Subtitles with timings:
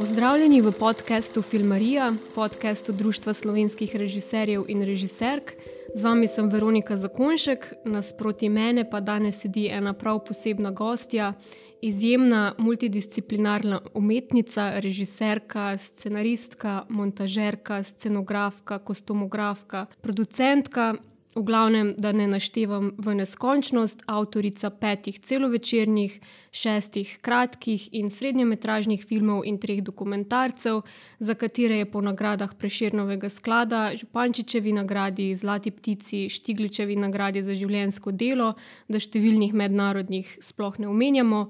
[0.00, 5.52] Pozdravljeni v podkastu Filmarija, podkastu Društva slovenskih režiserjev in režiserk.
[5.94, 11.34] Z vami sem Veronika Zakonšek, nasproti mene pa danes sedi ena prav posebna gostja,
[11.82, 20.94] izjemna multidisciplinarna umetnica, režiserka, scenaristka, montažerka, scenografka, kostumografka, producentka
[21.34, 26.16] V glavnem, da ne naštevam v neskončnost, avtorica petih celovečernih,
[26.50, 30.80] šestih kratkih in srednjemetražnih filmov in treh dokumentarcev,
[31.18, 38.10] za katere je po nagradah Preširnovega sklada, Župančičevi nagradi, Zlati ptici, Štigličevi nagradi za življensko
[38.10, 38.56] delo,
[38.90, 41.44] da številnih mednarodnih sploh ne omenjamo,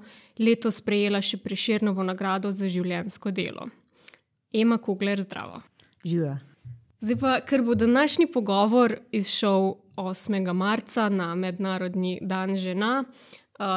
[0.45, 3.65] letos prejela še Preširnovo nagrado za življensko delo.
[4.53, 5.65] Ema Kugler, zdravo.
[6.05, 6.37] Živa.
[7.01, 10.53] Zdaj pa, ker bo današnji pogovor izšel 8.
[10.53, 13.03] marca na Mednarodni dan žena,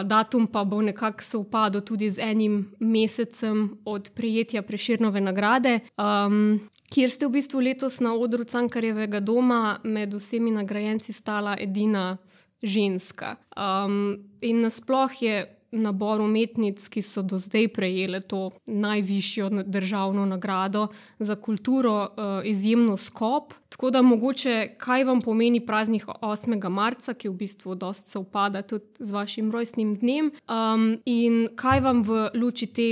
[0.05, 6.61] datum pa bo nekako sovpadel tudi z enim mesecem od prejetja Preširnove nagrade, um,
[6.93, 12.17] kjer ste v bistvu letos na odru Cankarjevega doma med vsemi nagrajenci stala edina
[12.63, 13.37] ženska.
[13.57, 20.89] Um, in nasplošno je nabor umetnic, ki so do zdaj prejele to najvišjo državno nagrado
[21.19, 23.55] za kulturo, uh, izjemno skop.
[23.69, 26.69] Tako da mogoče, kaj vam pomeni praznik 8.
[26.69, 31.81] marca, ki v bistvu dosta se upada tudi z vašim rojstnim dnem, um, in kaj
[31.81, 32.91] vam v luči te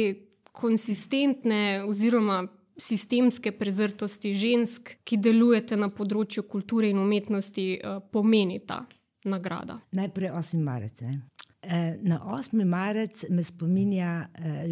[0.53, 2.47] konsistentne oziroma
[2.77, 8.83] sistemske prezrtosti žensk, ki delujete na področju kulture in umetnosti, uh, pomeni ta
[9.25, 9.79] nagrada.
[9.91, 10.63] Najprej 8.
[10.63, 11.01] marec.
[11.01, 11.21] Ne?
[11.63, 12.65] Eh, na 8.
[12.65, 14.67] marec me spominja, eh,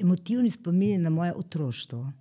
[0.00, 2.12] emotivni spomin na moje otroštvo.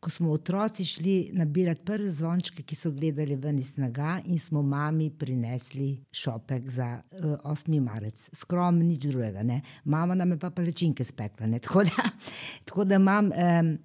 [0.00, 4.62] Ko smo otroci šli nabirati prve zvončke, ki so gledali ven iz snega, in smo
[4.62, 7.02] mami prinesli šopek za
[7.44, 7.76] 8.
[7.76, 9.42] Eh, marec, skromno, nič drugega.
[9.42, 9.60] Ne?
[9.84, 11.46] Mama nam je pa palečinke spekla.
[11.62, 12.10] Tako da,
[12.64, 13.76] tako da imam, eh,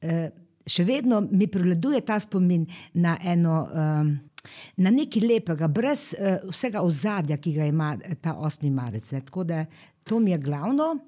[0.00, 0.30] eh,
[0.66, 3.68] še vedno mi prevladuje ta spomin na eno.
[3.74, 4.27] Eh,
[4.76, 8.70] na nekaj lepega, brez uh, vsega ozadja, ki ga ima eh, ta 8.
[8.70, 9.10] marec.
[9.12, 9.20] Ne.
[9.26, 9.64] Tako da
[10.08, 10.98] to mi je glavno.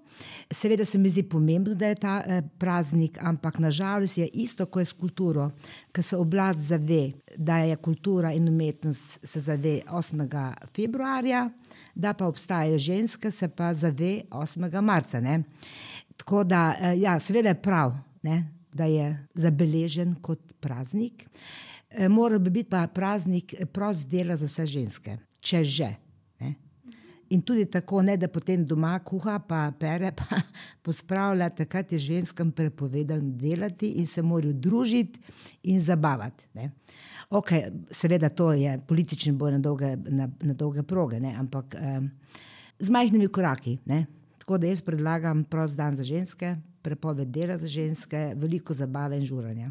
[0.50, 4.86] Seveda se mi zdi pomembno, da je ta uh, praznik, ampak nažalost je isto kot
[4.86, 5.50] s kulturo,
[5.92, 10.52] ker se oblast zave, da je kultura in umetnost se zave 8.
[10.76, 11.50] februarja,
[11.94, 14.80] da pa obstajajo ženske, se pa zave 8.
[14.80, 15.20] marca.
[15.20, 15.42] Ne.
[16.16, 21.22] Tako da, uh, ja, seveda je prav, ne, da je zabeležen kot praznik.
[21.24, 21.69] Eh,
[22.08, 25.88] mora bi biti pa praznik eh, prost dela za vse ženske, če že.
[26.40, 26.54] Ne?
[27.30, 30.42] In tudi tako, ne, da potem doma kuha, pa pere, pa
[30.82, 35.20] pospravlja, takrat je ženskam prepovedano delati in se morajo družiti
[35.62, 36.48] in zabavati.
[36.54, 36.70] Ne?
[37.30, 37.52] Ok,
[37.94, 41.34] seveda to je politični boj na dolge, na, na dolge proge, ne?
[41.38, 42.10] ampak um,
[42.78, 43.78] z majhnimi koraki.
[43.86, 44.06] Ne?
[44.38, 49.26] Tako da jaz predlagam prost dan za ženske, prepoved dela za ženske, veliko zabave in
[49.26, 49.70] žuranja.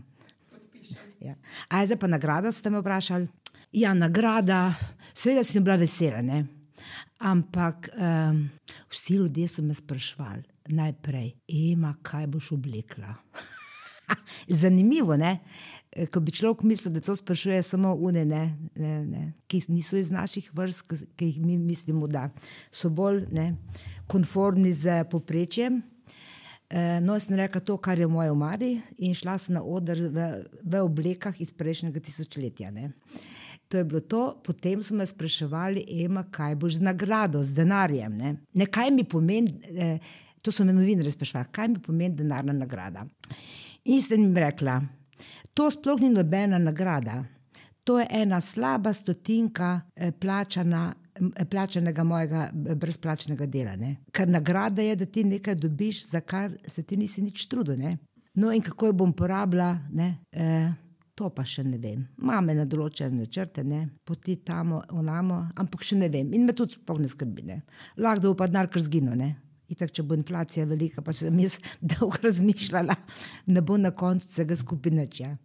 [1.20, 1.36] Ja.
[1.70, 3.28] A je zdaj pa nagrada, ste me vprašali?
[3.76, 4.74] Ja, nagrada,
[5.14, 6.46] seveda sem bila vesela, ne?
[7.20, 8.50] ampak um,
[8.90, 13.16] vsi ljudje so me sprašvali najprej, ima, kaj boš oblekla.
[14.62, 15.38] Zanimivo je,
[16.08, 20.12] ko bi človek mislil, da to sprašuje samo une, ne, ne, ne, ki niso iz
[20.12, 22.30] naših vrst, ki jih mi mislimo, da
[22.72, 23.56] so bolj ne,
[24.08, 25.82] konformni z poprečjem.
[26.70, 29.98] Eh, no, sem rekla to, kar je v moji omari, in šla sem na oder
[29.98, 30.26] v,
[30.62, 32.70] v oblekah iz prejšnjega tisočletja.
[32.70, 32.92] Ne.
[33.74, 38.14] To je bilo to, potem so me spraševali, Ema, kaj boš z nagrado, z denarjem.
[38.18, 38.36] Ne.
[38.54, 39.98] Ne, kaj mi pomeni, eh,
[40.46, 43.08] to so me novinari sprašvali, kaj mi pomeni denarna nagrada.
[43.90, 44.78] In sem jim rekla,
[45.58, 47.24] to sploh ni nobena nagrada,
[47.84, 50.92] to je ena slaba stotinka eh, plačana
[51.50, 53.76] plačanega mojega brezplačnega dela.
[53.76, 53.96] Ne?
[54.16, 57.80] Ker nagrada je, da ti nekaj dobiš, za kar se ti nisi nič trudil.
[57.80, 57.98] Ne?
[58.36, 59.74] No, in kako jo bom porabila,
[60.32, 60.72] e,
[61.20, 62.06] to pa še ne vem.
[62.24, 63.86] Mame na določene načrte, ne?
[64.08, 66.32] poti tam, onamo, ampak še ne vem.
[66.34, 67.46] In me tudi sploh ne skrbi.
[67.50, 67.62] Ne?
[68.00, 69.20] Lahko pa denar kar zginil.
[69.70, 71.60] Itak, če bo inflacija velika, pa če sem jaz
[71.92, 72.96] dolgo razmišljala,
[73.54, 75.06] ne bo na koncu vsega skupine.
[75.20, 75.36] Ja.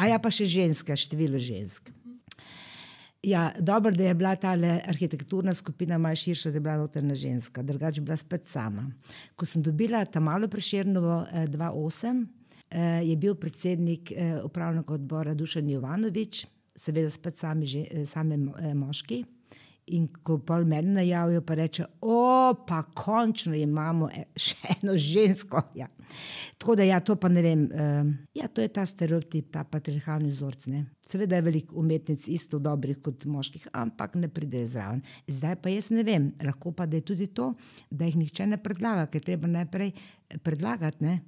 [0.00, 1.90] A ja, pa še ženska, število žensk.
[3.22, 4.48] Ja, dobro, da je bila ta
[4.86, 8.92] arhitekturna skupina malo širša, da je bila notrna ženska, drugače bila spet sama.
[9.36, 12.26] Ko sem dobila ta malo preširnovo 2.8,
[12.70, 16.46] eh, eh, je bil predsednik eh, upravnega odbora Dušan Jovanovič,
[16.76, 17.66] seveda spet sami,
[18.06, 18.36] sami
[18.74, 19.24] moški.
[19.86, 22.19] In ko pol meni najavijo, pa reče, o,
[22.54, 25.62] pa končno imamo e, še eno žensko.
[25.74, 25.88] Ja.
[26.58, 27.64] Tako da, ja, to pa ne vem.
[27.72, 30.66] Uh, ja, to je ta stereotip, ta patriarhalni vzorc.
[30.72, 30.84] Ne.
[31.06, 35.02] Seveda je veliko umetnic isto dobrih kot moških, ampak ne pride zraven.
[35.26, 37.52] Zdaj pa jaz ne vem, lahko pa da je tudi to,
[37.90, 39.94] da jih nihče ne predlaga, ker treba najprej
[40.44, 41.04] predlagati.
[41.04, 41.18] Ne.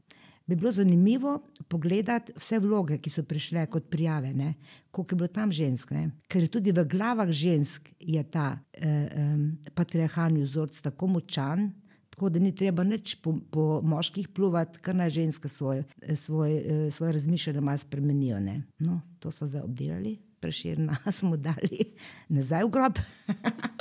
[0.46, 4.54] Bi bilo zanimivo pogledati vse vloge, ki so prišle kot prijave, ne?
[4.90, 5.90] koliko je bilo tam žensk.
[5.90, 6.10] Ne?
[6.28, 11.70] Ker tudi v glavah žensk je ta eh, um, patriarhalni vzorec tako močan.
[12.12, 15.84] Tako da ni treba nič po, po moških pluvati, kar naj ženske svoje,
[16.14, 18.36] svoje, svoje razmišljanje malo spremenijo.
[18.78, 21.88] No, to so zdaj obdelali, preširna smo dali
[22.28, 23.00] nazaj v grob.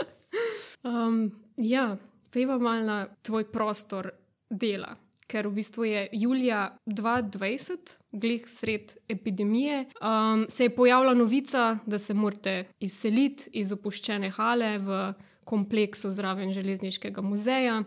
[0.88, 1.28] um,
[1.58, 1.98] ja,
[2.32, 4.10] peva malo na tvoj prostor
[4.50, 4.96] dela
[5.32, 12.00] ker v bistvu je julija 2020, glih sred epidemije, um, se je pojavila novica, da
[12.00, 15.04] se morate izseliti iz opuščene hale v
[15.48, 17.84] kompleksu zraven železniškega muzeja.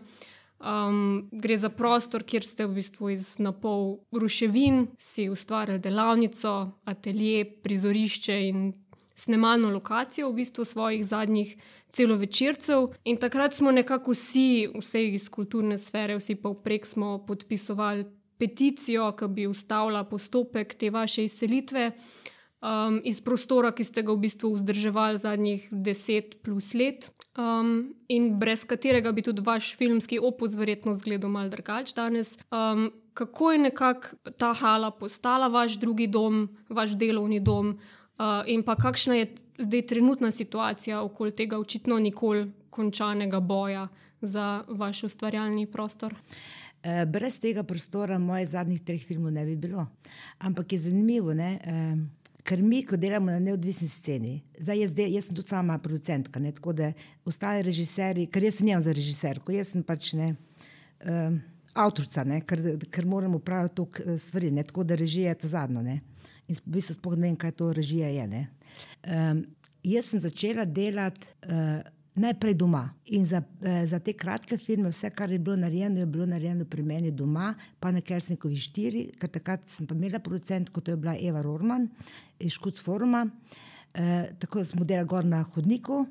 [0.65, 6.53] Um, gre za prostor, kjer ste v bistvu iz napol ruševin si ustvarjali delavnico,
[6.89, 8.71] atelje, prizorišče in
[9.15, 11.55] snemalno lokacijo v bistvu svojih zadnjih
[11.87, 12.87] celovečercev.
[13.03, 18.05] In takrat smo nekako vsi, vse iz kulturne sfere, vsi pa vprek smo podpisovali
[18.37, 21.91] peticijo, ki bi ustavila postopek te vaše izselitve.
[22.65, 28.31] Um, iz prostora, ki ste ga v bistvu vzdrževali zadnjih deset plus let, um, in
[28.39, 32.33] brez katerega bi tudi vaš filmski opus verjetno izgledal malo drugače danes.
[32.49, 37.77] Um, kako je nekako ta hala postala vaš drugi dom, vaš delovni dom,
[38.15, 39.27] Uh, in pa kakšna je
[39.59, 43.87] zdaj trenutna situacija okoli tega očitno nikoli končanega boja
[44.21, 46.15] za vaš ustvarjalni prostor?
[46.83, 49.87] E, brez tega prostora mojih zadnjih treh filmov ne bi bilo.
[50.37, 51.49] Ampak je zanimivo, ne?
[51.63, 51.85] E,
[52.45, 56.39] ker mi, ko delamo na neodvisni sceni, zdaj jaz, del, jaz sem tudi sama producentka,
[56.39, 56.51] ne?
[56.53, 56.91] tako da
[57.25, 60.35] ostale režiserji, ker jaz sem njim za režiserko, jaz sem pač ne.
[61.01, 61.25] E,
[61.75, 64.63] Avtorica, ker, ker moramo upravljati toliko stvari, ne?
[64.63, 65.97] tako da režija je ta zadnja
[66.47, 68.47] in v bistvu sploh ne vem, kaj to režija je.
[69.07, 69.43] Um,
[69.83, 71.81] jaz sem začela delati uh,
[72.15, 76.09] najprej doma in za, uh, za te kratke filme, vse, kar je bilo narejeno, je
[76.09, 80.69] bilo narejeno pri meni doma, pa na Kersnikovi štiri, ker takrat sem pa imela producent,
[80.73, 81.89] kot je bila Eva Rorman
[82.39, 83.25] iz Škuc Foruma.
[83.95, 86.05] Uh, tako smo delali gor na hodniku.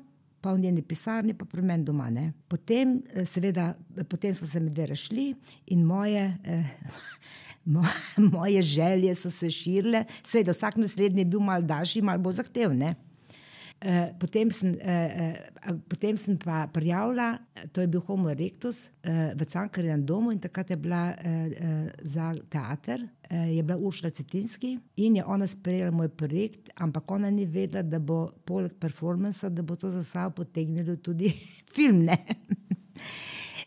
[0.45, 2.05] Pa v njeni pisarni, pa pri meni doma.
[2.13, 2.27] Ne.
[2.47, 3.71] Potem, seveda,
[4.05, 5.31] potem so se mi dve rešili
[5.73, 6.67] in moje, eh,
[8.31, 12.83] moje želje so se širile, seveda vsak naslednji je bil mal daljši, mal bolj zahteven.
[13.85, 14.77] Uh, potem, sem, uh,
[15.67, 17.37] uh, potem sem pa prijavila,
[17.75, 21.89] to je bil Homo erectus uh, v Cankarjem domu in takrat je bila uh, uh,
[22.01, 27.29] za teater, uh, je bila Ušla Cetinski in je ona sprejela moj projekt, ampak ona
[27.29, 31.29] ni vedela, da bo poleg performansa, da bo to za sabo potegnilo tudi
[31.75, 32.07] film.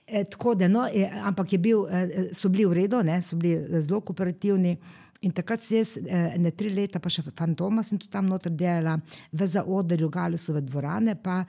[0.09, 3.81] E, tako da, no, e, ampak bil, e, so bili v redu, ne, so bili
[3.83, 4.79] zelo kooperativni.
[5.27, 5.97] In takrat sem jaz,
[6.39, 8.95] ne tri leta, pa še fantoma, sem tudi tam noter delala,
[9.35, 11.41] v zaodrju Galusove dvorane, pa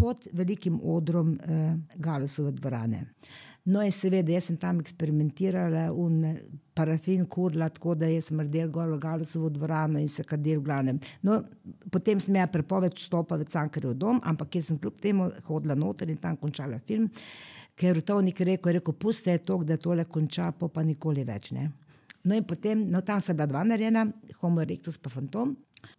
[0.00, 3.04] pod velikim odrom eh, Galusove dvorane.
[3.64, 6.22] No, in seveda, jaz sem tam eksperimentirala, un
[6.74, 11.00] parafin kurla, tako da sem rdel gor v Galusovo dvorano in se kadil v glavnem.
[11.26, 11.42] No,
[11.92, 16.08] potem sem imela prepoved vstopa v Cankarjev dom, ampak jaz sem kljub temu hodila noter
[16.08, 17.10] in tam končala film.
[17.10, 21.24] Eh, ker je Tovnik rekel, rekel puste je to, da tole konča, pa, pa nikoli
[21.24, 21.50] več.
[21.56, 21.70] Ne.
[22.24, 24.04] No in potem, no tam sem bila dva narejena,
[24.40, 25.54] Homo erectus pa fantom.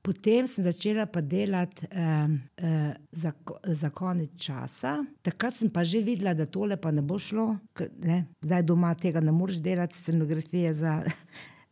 [0.05, 3.31] Potem sem začela pa delati eh, eh, za,
[3.65, 4.99] za konec časa.
[5.25, 7.47] Takrat sem pa že videla, da tole pa ne bo šlo.
[8.05, 8.25] Ne?
[8.45, 10.99] Zdaj doma tega ne moreš delati, scenografije za,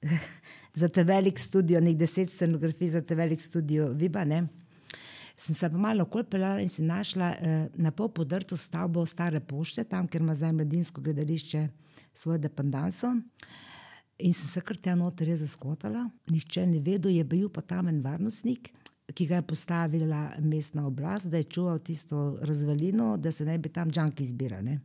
[0.82, 4.26] za te velik studio, nek deset scenografij za te velik studio, viba.
[4.26, 4.48] Ne?
[5.40, 9.84] Sem se pa malo kolpela in si našla eh, na pol podrto stavbo stare pošte,
[9.84, 11.68] tam, kjer ima zdaj mladinsko gledališče
[12.14, 13.14] svojo dependanco.
[14.20, 17.88] In sem se kar te noter res zaskotala, nihče ni vedel, je bil pa tam
[17.88, 18.68] en varnostnik,
[19.16, 23.72] ki ga je postavila mestna oblast, da je čuval tisto razvalino, da se ne bi
[23.72, 24.76] tam džanki zbirali.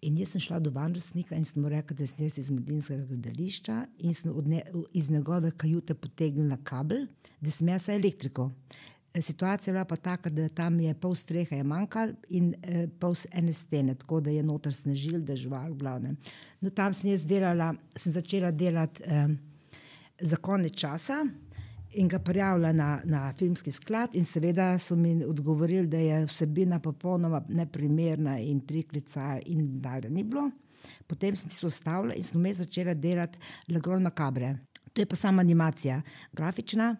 [0.00, 3.76] In jaz sem šla do varnostnika in sem mu rekla, da sem iz mladinskega gledališča
[3.98, 4.62] in sem ne,
[4.96, 7.04] iz njegove kajute potegnila kabel,
[7.40, 8.48] da sem jaz elektriko.
[9.18, 13.14] Situacija je bila pa taka, da tam je pol strehe je manjkalo in eh, pol
[13.32, 16.14] ene stene, tako da je noter snežil, da je žival, glavno.
[16.60, 19.28] No, tam sem jaz delala, sem začela delati eh,
[20.20, 21.24] za konec časa
[21.92, 26.78] in ga prijavila na, na filmski sklad, in seveda so mi odgovorili, da je vsebina
[26.78, 30.50] popolnoma neprimerna in triklica, in da je ni bilo.
[31.06, 33.38] Potem sem se ustavila in sem začela delati
[33.68, 34.54] Legron Macabre.
[34.92, 36.02] To je pa sama animacija,
[36.32, 36.96] grafična.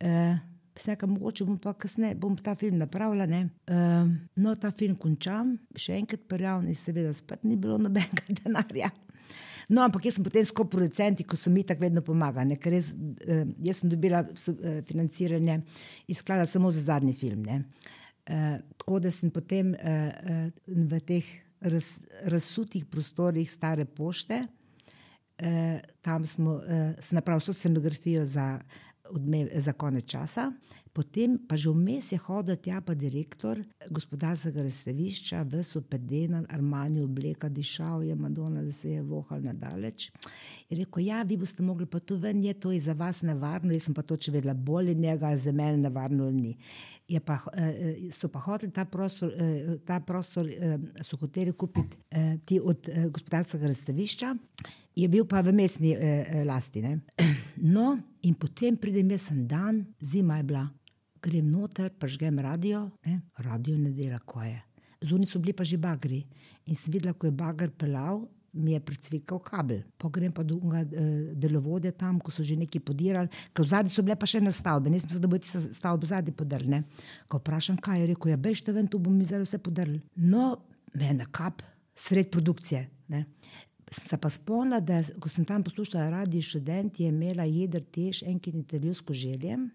[0.00, 3.26] Eh, Vsega mogoče bom pa kasneje, bom ta film napravila.
[3.30, 4.10] Uh,
[4.42, 8.90] no, ta film končam, še enkrat prijavljen, seveda, spet ni bilo nobenega denarja.
[9.70, 12.90] No, ampak jaz sem potem skupaj producenti, ko so mi tako vedno pomagali, ker jaz,
[12.98, 15.60] uh, jaz sem dobila uh, financiranje
[16.10, 17.46] iz sklada samo za zadnji film.
[17.48, 21.30] Uh, tako da sem potem uh, uh, v teh
[21.64, 21.94] raz,
[22.26, 24.42] razsutih prostorih stare pošte
[25.38, 28.60] eh, tam smo eh, napravili scenografijo za,
[29.10, 30.52] odmev, za konec časa.
[30.94, 33.58] Potem pa že vmes je hodil tja pa direktor
[33.90, 40.12] gospodarskega razstavišča, v Sopedena, Armani obleka, dišal je Madonna, da se je vohal nadaleč.
[40.70, 43.74] Je rekel, ja, vi boste mogli pa to ven, je to je za vas nevarno,
[43.74, 46.54] jaz sem pa to če vedela bolje njega, za mene nevarno ni.
[47.26, 52.38] Pa, eh, so pa hoteli ta prostor, eh, ta prostor eh, so hoteli kupiti eh,
[52.46, 54.34] ti od eh, gospodarskega razstavišča,
[54.94, 56.82] je bil pa v mestni eh, lasti.
[56.82, 57.02] Ne?
[57.64, 57.94] No,
[58.26, 60.64] in potem pridem jaz en dan, zima je bila,
[61.22, 63.22] grem noter, prežgem radio, ne?
[63.46, 64.58] radio ne dela, ko je.
[65.04, 66.20] Zunaj so bili pa že bagri
[66.66, 68.24] in sem videla, ko je bagar pelal.
[68.54, 70.76] Mi je precvikal kabel, pogrem pa do uh,
[71.34, 74.92] delovode tam, ko so že neki podirali, ker zadnji so bile pa še na stavbi,
[74.94, 76.78] nisem se da bo ti stavbe zadnji podrli.
[77.26, 79.98] Ko vprašam, kaj je rekel, ja, bežte ven, tu bom mi zdaj vse podrli.
[80.22, 80.52] No,
[80.94, 81.66] je na kap,
[81.98, 82.86] sred produkcije.
[83.10, 83.24] Ne.
[83.94, 88.54] Se pa spomnila, da ko sem tam poslušala radio študent, je imela jedr tež enkrat
[88.54, 89.70] intervju s koželjem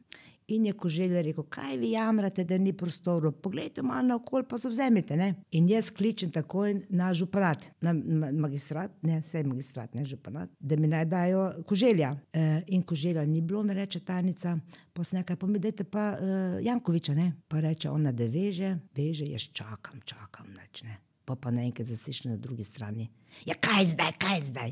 [0.49, 4.57] In je koželj rekel, kaj vi jamrate, da ni prostora, poglejte malo na okolje, pa
[4.57, 5.17] se vzemite.
[5.17, 5.33] Ne?
[5.51, 7.93] In jaz kličem takoj na županat, na
[8.33, 12.13] magistrat, ne vse magistrat, ne županat, da mi naj dajo koželja.
[12.33, 14.57] E, in koželja ni bilo, mi reče tajnica,
[14.93, 17.31] pa mi dajte pa uh, Jankoviča, ne?
[17.47, 20.97] pa reče ona, da veže, veže, jaz čakam, čakam, neč, ne.
[21.29, 23.05] Pa pa naenkrat zaslišiš na drugi strani.
[23.45, 24.71] Ja, kaj zdaj, kaj zdaj?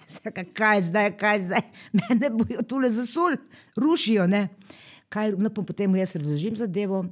[0.60, 1.64] kaj zdaj, kaj zdaj?
[1.92, 3.36] Mene bojo tule zasul,
[3.76, 4.46] rušijo, ne
[5.08, 7.04] kaj, no, potem jaz razložim zadevo.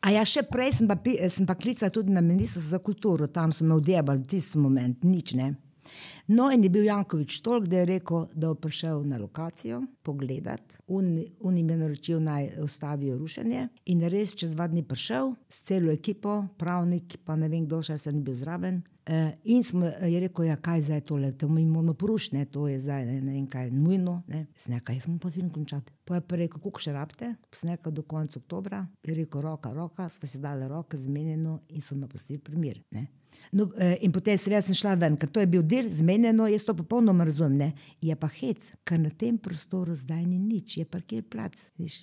[0.00, 0.98] A ja, še prej sem pa,
[1.32, 5.34] sem pa klicala tudi na ministrstvo za kulturo, tam so me odjebali, tisti moment, nič
[5.38, 5.54] ne.
[6.28, 10.76] No, in je bil Jankovič tolk, da je rekel, da je prišel na lokacijo pogledat,
[10.86, 13.62] on jim je naročil naj ustavijo rušenje.
[13.84, 17.96] In res čez dva dni prišel s celo ekipo, pravnik, pa ne vem, kdo še
[17.96, 18.82] se ni bil zraven.
[19.08, 22.76] Uh, in smo, je rekel, ja, kaj zdaj tole, to mi moramo porušiti, to je
[22.84, 24.18] zdaj ne, ne vem, kaj je nujno.
[24.60, 25.96] Snega, jaz sem pa film končati.
[26.04, 28.84] Pa je rekel, kako še rabite, snega do konca oktobra.
[29.00, 32.84] Je rekel, roka, roka, sva si dali roke zmenjeno in so napustili primir.
[32.92, 33.08] Ne.
[33.52, 36.66] No, eh, in potem seveda sem šla ven, ker to je bil del zmenjeno, jaz
[36.68, 37.72] to popolnoma razumem.
[38.04, 41.56] Je pa hec, ker na tem prostoru zdaj ni nič, je parkir plac.
[41.80, 42.02] Viš.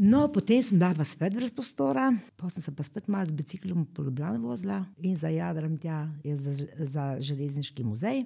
[0.00, 2.06] No, potem sem bila pa spet brez prostora,
[2.40, 6.06] potem sem se pa spet malo z biciklom po Ljubljani vozila in za jadram tja
[6.24, 6.54] za,
[6.88, 8.24] za železniški muzej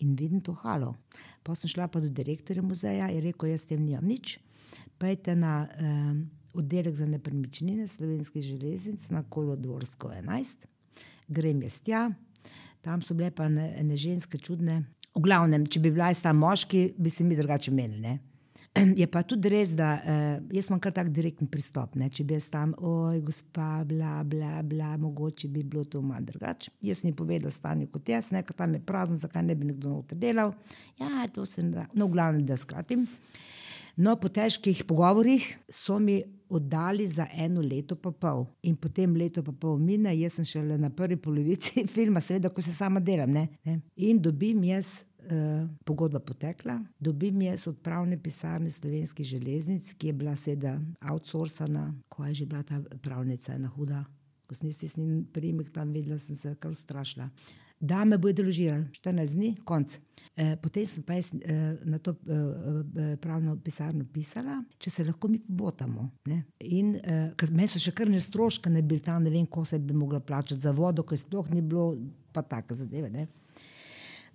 [0.00, 0.94] in vidim to halo.
[1.42, 4.38] Potem sem šla pa do direktorja muzeja in rekel, jaz s tem nimam nič,
[4.96, 6.14] pejte na eh,
[6.56, 10.64] oddelek za nepremičnine slovenskih železnic na Kolodvorsko 11
[11.30, 12.08] grem jaz tja,
[12.84, 14.80] tam so bile pa ne, ne ženske čudne.
[15.14, 18.18] V glavnem, če bi bila jaz tam moški, bi se mi drugače menili.
[19.00, 21.96] Je pa tudi res, da uh, jaz imam kar tak direktni pristop.
[21.98, 22.06] Ne?
[22.14, 26.70] Če bi jaz tam, oj, gospa, bla, bla, bla, mogoče bi bilo to malo drugače.
[26.86, 30.18] Jaz ni povedal stanje kot jaz, nekaj tam je prazno, zakaj ne bi nekdo noter
[30.18, 30.54] delal.
[31.00, 31.88] Ja, to sem da.
[31.94, 33.08] No, v glavnem, da skratim.
[33.98, 38.46] No, po težkih pogovorih so mi oddali za eno leto pa pol.
[38.62, 42.62] In potem leto pa pol mine, jaz sem šele na prvi polovici filma, seveda, ko
[42.62, 43.30] se sama delam.
[43.30, 43.48] Ne?
[43.64, 43.80] Ne?
[43.96, 45.04] In dobim jaz.
[45.30, 50.78] Uh, pogodba potekla, dobim jaz odpravne pisarne slovenskih železnic, ki je bila sedaj
[51.12, 54.00] outsourcana, ko je že bila ta pravnica, ena huda.
[54.48, 57.28] Ko sem s njim primek tam videla, sem se kar strašila.
[57.80, 59.96] Da me bo deložirali, 14 dni, konc.
[60.36, 65.28] Eh, potem sem pa jaz eh, na to eh, pravno pisarno pisala, če se lahko
[65.28, 66.06] mi pobotamo.
[66.28, 66.42] Ne?
[66.68, 66.94] In
[67.50, 70.20] meni so še kar ne stroške, ne bil tam, ne vem, ko se bi mogla
[70.20, 71.94] plačati za vodo, ker sploh ni bilo,
[72.32, 73.10] pa take zadeve.
[73.12, 73.26] Ne?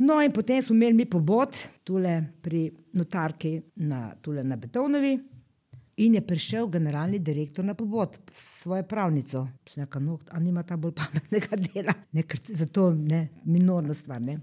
[0.02, 3.56] No, in potem smo imeli mi pobot, tule pri notarki
[3.88, 4.10] na,
[4.44, 5.16] na Betovnovi.
[5.98, 9.48] In je prišel generalni direktor na pobot s svojo pravnico.
[9.76, 14.22] Nekaj, no, a nima ta bolj pametnega dela, nekaj za to ne, minorno stvar.
[14.22, 14.40] Ne?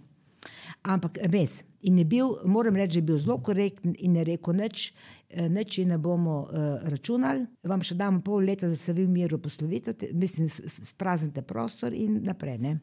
[0.82, 1.60] Ampak res.
[1.82, 4.94] In je bil, moram reči, bil zelo korekten in je rekel, neč,
[5.28, 9.12] eh, neč ne bomo uh, računali, vam še damo pol leta, da se vi v
[9.12, 12.58] miru poslovite, mislim, spraznite prostor in naprej.
[12.62, 12.78] Ne?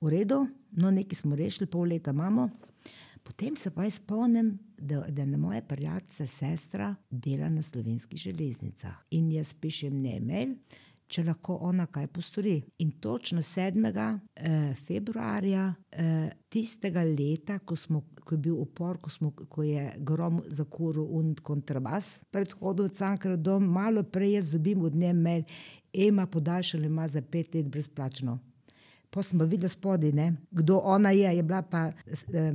[0.00, 0.44] V redu,
[0.78, 2.48] no nekaj smo rešili, pol leta imamo.
[3.28, 8.94] Potem se pa jaz spomnim, da, da na moje prijatelje sestra dela na slovenskih železnicah
[9.10, 10.54] in jaz pišem ne e-mail
[11.08, 12.56] če lahko ona kaj postori.
[12.84, 13.88] In točno 7.
[13.88, 19.86] Eh, februarja eh, tistega leta, ko, smo, ko je bil upor, ko, smo, ko je
[20.04, 25.12] grom zakuril und kontrabas pred hodom v Cankarov dom, malo prej jaz dobim od nje
[25.16, 25.44] mail,
[25.92, 28.36] Ema podaljšala ima za pet let brezplačno.
[29.10, 31.88] Pa sem pa videla spodaj, ne, kdo ona je, je bila pa.
[31.88, 32.52] Eh,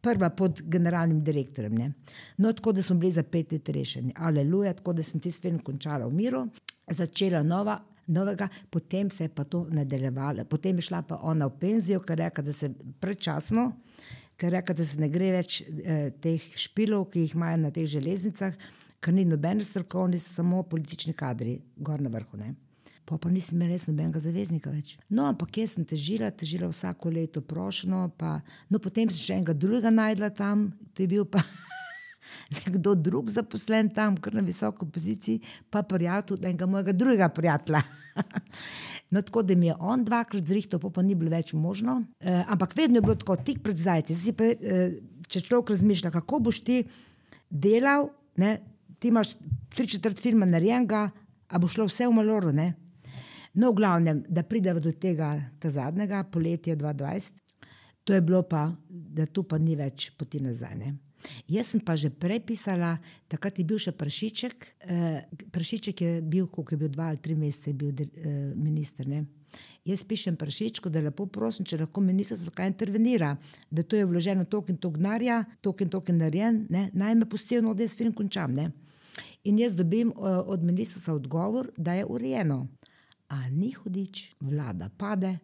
[0.00, 1.74] Prva pod generalnim direktorjem.
[1.74, 1.92] Ne.
[2.36, 4.12] No, tako da smo bili za pet let rešeni.
[4.16, 6.46] Aleluja, tako da sem tisti film končala v miru
[6.90, 10.44] začela nova, novega, potem se je pa to nadaljevalo.
[10.44, 13.72] Potem je šla pa ona v penzijo, ker je rekla, da se prečasno,
[14.36, 17.86] ker reka, da se ne gre več eh, teh špilov, ki jih imajo na teh
[17.86, 18.56] železnicah,
[19.00, 22.40] ker ni nobene strokovni, samo politični kadri, gor na vrhu.
[22.40, 22.54] Ne.
[23.08, 24.98] Pa pa nisem imel res nobenega zaveznika več.
[25.08, 28.36] No, ampak jaz sem težila, težila vsako leto prošlo, pa
[28.68, 31.40] no, potem sem še enega drugega najdla tam, to je bil pa
[32.58, 35.40] nekdo drug zaposlen tam, kar na visoko poziciji,
[35.72, 37.84] pa prijatelj enega mojega drugega prijatelja.
[39.08, 41.94] No, tako da mi je on dvakrat zrihtal, pa, pa ni bilo več možno.
[42.20, 44.16] E, ampak vedno je bilo tako, tik pred zajci.
[44.36, 44.80] Pre, e,
[45.32, 46.82] če človek razmišlja, kako boš ti
[47.48, 48.58] delal, ne,
[49.00, 49.32] ti imaš
[49.72, 51.06] tri četrt filma narejenega,
[51.48, 52.52] a bo šlo vse v maloru.
[52.52, 52.74] Ne?
[53.54, 57.32] No, v glavnem, da pridemo do tega zadnjega, poletje 2020,
[58.04, 60.76] to je bilo pa, da tu pa ni več poti nazaj.
[60.78, 60.94] Ne?
[61.50, 62.94] Jaz sem pa že prej pisala,
[63.28, 64.56] takrat je bil še Prašiček.
[64.86, 69.08] Eh, prašiček je bil, koliko je bil, dva ali tri mesece, bil eh, minister.
[69.08, 69.26] Ne?
[69.84, 73.34] Jaz pišem Prašičku, da lepo prosim, če lahko ministrstvo kaj intervenira,
[73.70, 77.64] da to je vloženo toliko in toliko denarja, toliko in toliko narejen, naj me pustijo,
[77.64, 78.54] no, da jaz film končam.
[78.54, 78.70] Ne?
[79.48, 82.66] In jaz dobim uh, od ministrstva odgovor, da je urejeno
[83.28, 85.38] a ni hudič, vlada pade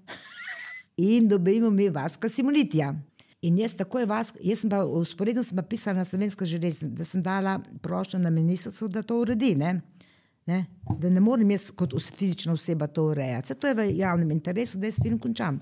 [0.96, 2.94] in dobimo mi vaska simulitija.
[3.42, 7.22] In jaz takoj vas, jaz pa usporedno sem pa pisala na slovensko železnico, da sem
[7.22, 9.54] dala prošljo na ministrstvo, da to uredi.
[9.54, 9.80] Ne?
[10.46, 10.64] Ne?
[10.98, 13.44] Da ne morem jaz kot fizična oseba to urejati.
[13.44, 15.60] Vse to je v javnem interesu, da jaz film končam.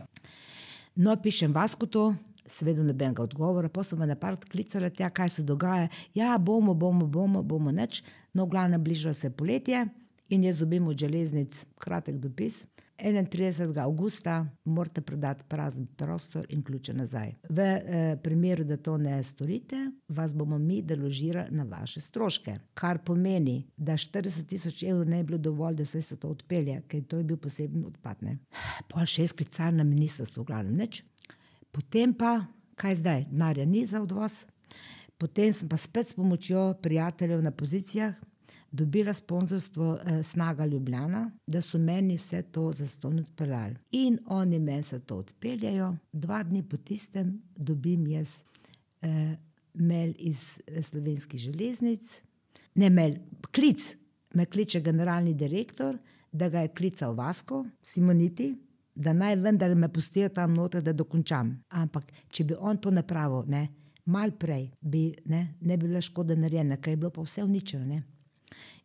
[0.94, 2.14] No, pišem vas kot to,
[2.46, 5.88] seveda nobenega odgovora, pa sem na part klicala tja, kaj se dogaja.
[6.14, 8.02] Ja, bomo, bomo, bomo, bomo neč.
[8.34, 9.86] No, v glavnem bližalo se poletje.
[10.32, 12.64] In jaz dobim od železnic kratek dopis.
[12.98, 13.78] 31.
[13.78, 17.32] augusta morate predati prazen prostor in ključe nazaj.
[17.48, 19.76] V eh, primeru, da to ne storite,
[20.08, 22.58] vas bomo mi deložirali na vaše stroške.
[22.74, 26.80] Kar pomeni, da 40 tisoč evrov ne bi bilo dovolj, da vse se to odpelje,
[26.88, 28.24] ker to je bil poseben odpad.
[28.88, 31.02] Pol še sklical na ministrstvo, glavno neč.
[31.72, 32.38] Potem pa,
[32.74, 34.46] kaj zdaj, denarja ni za odvoz.
[35.18, 38.14] Potem sem pa spet s pomočjo prijateljev na pozicijah
[38.72, 43.74] dobila sponzorstvo eh, Snaga Ljubljana, da so meni vse to za ston odpeljali.
[43.92, 48.40] In oni meni se to odpeljajo, dva dni po tistem dobim jaz
[49.02, 49.36] eh,
[49.74, 52.20] mail iz eh, slovenskih železnic,
[52.74, 53.14] ne mail,
[53.54, 53.96] klic,
[54.34, 55.98] me kliče generalni direktor,
[56.32, 58.54] da ga je klical Vasko, Simoniti.
[58.94, 61.62] Da naj vendar me pustijo tam noter, da dokončam.
[61.68, 63.68] Ampak, če bi on to napravil, ne,
[64.04, 68.02] malo prej, bi, ne, ne bi bila škoda narejena, ker je bilo pa vse uničeno.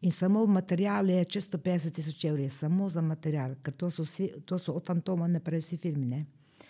[0.01, 4.06] In samo v materialu je čez 150 tisoč evrov, samo za material, ker to so,
[4.06, 6.06] vsi, to so od Fantoma naprej vsi filmi.
[6.06, 6.25] Ne?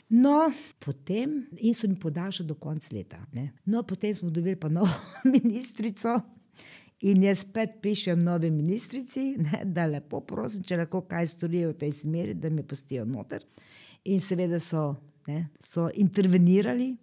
[0.09, 0.47] No,
[0.79, 3.19] potem in so mi podaljšali do konca leta.
[3.33, 3.51] Ne?
[3.65, 4.89] No, potem smo dobili pa novo
[5.35, 6.19] ministrico.
[7.05, 11.77] In jaz spet pišem novi ministrici, ne, da lepo prosim, če lahko kaj storijo v
[11.83, 13.43] tej smeri, da me pustijo noter.
[14.09, 14.95] In seveda so,
[15.27, 16.95] ne, so intervenirali,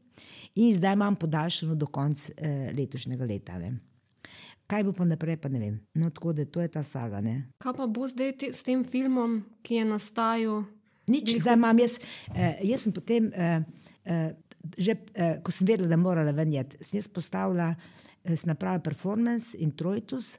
[0.59, 3.59] in zdaj imam podaljšano do konca eh, letošnjega leta.
[3.59, 3.77] Ne.
[4.67, 5.75] Kaj bo pa naprej, pa ne vem.
[6.01, 7.21] No, tako da to je ta saga.
[7.21, 7.51] Ne?
[7.61, 10.63] Kaj pa bo zdaj te, s tem filmom, ki je nastajal?
[11.13, 11.99] Nič, zdaj imam jaz.
[12.33, 13.61] Eh, jaz sem potem, eh,
[14.09, 14.31] eh,
[14.79, 17.75] že, eh, ko sem vedela, da morala venjeti, sem jaz postavila,
[18.25, 20.39] eh, sem napravila performance in Trojtus.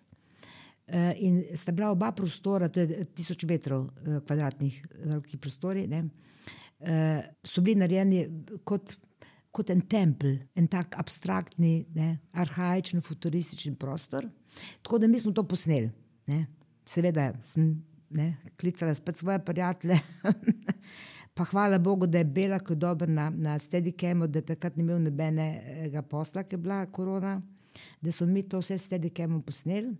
[0.86, 7.24] Uh, in sta bila oba prostora, to je tisoč metrov uh, kvadratnih, veliki prostori, uh,
[7.42, 8.20] so bili narejeni
[8.64, 8.94] kot
[9.56, 14.28] kot en tempelj, en tak abstraktni, ne, arhajičen, futurističen prostor.
[14.84, 15.92] Tako da mi smo to posneli.
[16.32, 16.46] Ne.
[16.86, 17.72] Seveda sem
[18.16, 20.00] ne, klicala spet svoje prijatelje.
[21.36, 25.02] pa hvala Bogu, da je Bela kot dober na, na Steadicamu, da takrat ni imel
[25.04, 27.40] nobenega posla, ki je bila korona.
[28.02, 29.92] Da smo mi to vse s Steadicamom posneli.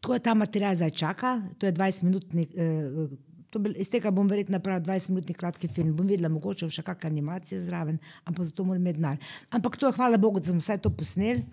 [0.00, 3.16] To je ta material zdaj čaka, to je 20-minutni eh,
[3.60, 7.60] Bil, iz tega bom verjetno napravil 20-minutni kratki film, bom videla, mogoče še kakšne animacije
[7.60, 9.20] zraven, ampak za to moram imeti denar.
[9.52, 11.44] Ampak to je hvala Bogu, da sem vse to posnel.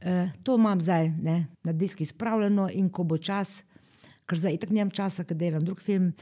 [0.00, 1.36] Uh, to imam zdaj ne,
[1.66, 3.64] na diski spravljeno in ko bo čas,
[4.30, 6.12] ker zdaj itak nimam časa, ker delam drug film,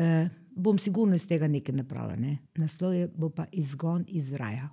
[0.00, 2.16] uh, bom sigurno iz tega nekaj napravila.
[2.16, 2.38] Ne.
[2.58, 4.72] Naslov je pa izgon iz raja.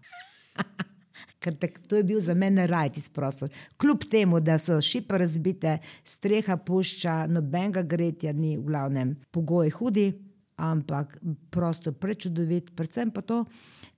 [1.39, 3.49] ker tak, to je bil za mene raj tisti prostor.
[3.77, 10.07] Kljub temu, da so šipe razbite, streha pušča, nobenega gretja ni, v glavnem, pogoji hudi
[10.55, 11.17] ampak
[11.51, 13.41] prostor prečudovit, predvsem pa to,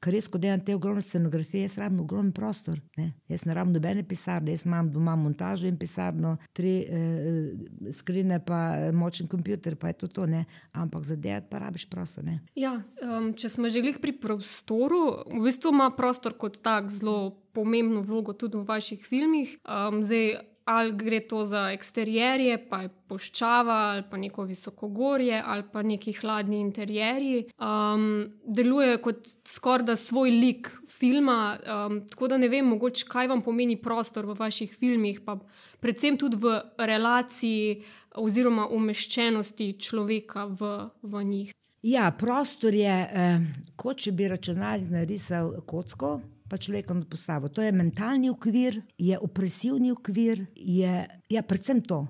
[0.01, 2.79] ker res, ko delam te ogromne scenografije, jaz rabim ogromen prostor.
[2.97, 3.11] Ne?
[3.29, 8.61] Jaz ne rabim nobene pisarne, jaz imam doma montažo in pisarno, tri eh, skrine, pa
[8.77, 10.45] eh, močen kompjuter, pa je to to, ne?
[10.73, 12.25] ampak za delati pa rabiš prostor.
[12.57, 12.73] Ja,
[13.05, 18.33] um, če smo želeli pri prostoru, v bistvu ima prostor kot tak zelo pomembno vlogo
[18.33, 19.57] tudi v vaših filmih.
[19.65, 25.63] Um, zdaj, ali gre to za eksterjerje, pa je poščava, ali pa neko visokogorje, ali
[25.71, 27.45] pa neki hladni interjerji.
[27.55, 31.55] Um, deluje kot skoraj da svoj lik filma.
[31.55, 35.37] Um, tako da ne vem, mogoče kaj vam pomeni prostor v vaših filmih, pa
[35.79, 37.83] predvsem tudi v relaciji
[38.19, 41.53] oziroma umeščenosti človeka v, v njih.
[41.87, 43.39] Ja, prostor je, eh,
[43.79, 46.17] kot če bi računalnik narisal kocko
[46.49, 47.49] pa človekom postavil.
[47.49, 50.93] To je mentalni okvir, je opresivni okvir, je
[51.29, 52.05] ja, predvsem to,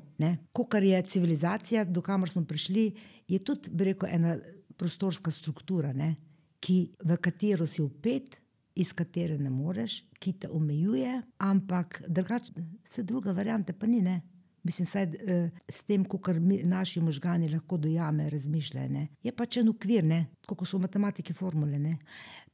[0.69, 2.91] kar je civilizacija, do kamor smo prišli,
[3.27, 4.37] je tudi rekel, ena
[4.77, 6.15] prostorska struktura, ne?
[6.59, 8.37] ki, v katero si upet.
[8.77, 14.03] Iz katere ne moreš, ki te omejuje, ampak drugače, vse druga varianta pa ni.
[14.05, 14.19] Ne?
[14.63, 19.05] Mislim, da eh, s tem, kar naši možgani lahko dojame, razmišljajo.
[19.23, 20.05] Je pač en ukvir,
[20.47, 21.79] kot so v matematiki formule.
[21.79, 21.97] Ne?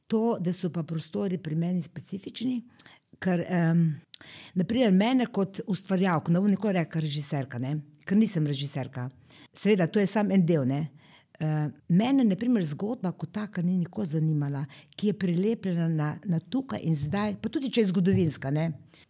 [0.06, 2.62] to, da so pa prostori pri meni specifični.
[3.22, 3.86] Ker, um,
[4.58, 7.76] naprimer, mene kot ustvarjalka, ne bom nikoli rekla režiserka, ne?
[8.04, 9.08] ker nisem režiserka.
[9.54, 10.68] Sveda, to je samo en del.
[10.68, 14.64] Uh, mene, na primer, zgodba kot taka ni nikoli zanimala,
[14.96, 19.00] ki je prilepljena na, na tukaj in zdaj, pa tudi če je zgodovinska, uh,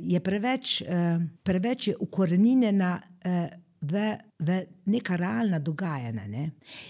[0.00, 2.98] je preveč, uh, preveč je ukorenjena.
[3.24, 3.46] Uh,
[3.84, 4.48] v, v
[4.88, 6.24] neka realna dogajanja.
[6.28, 6.44] Ne.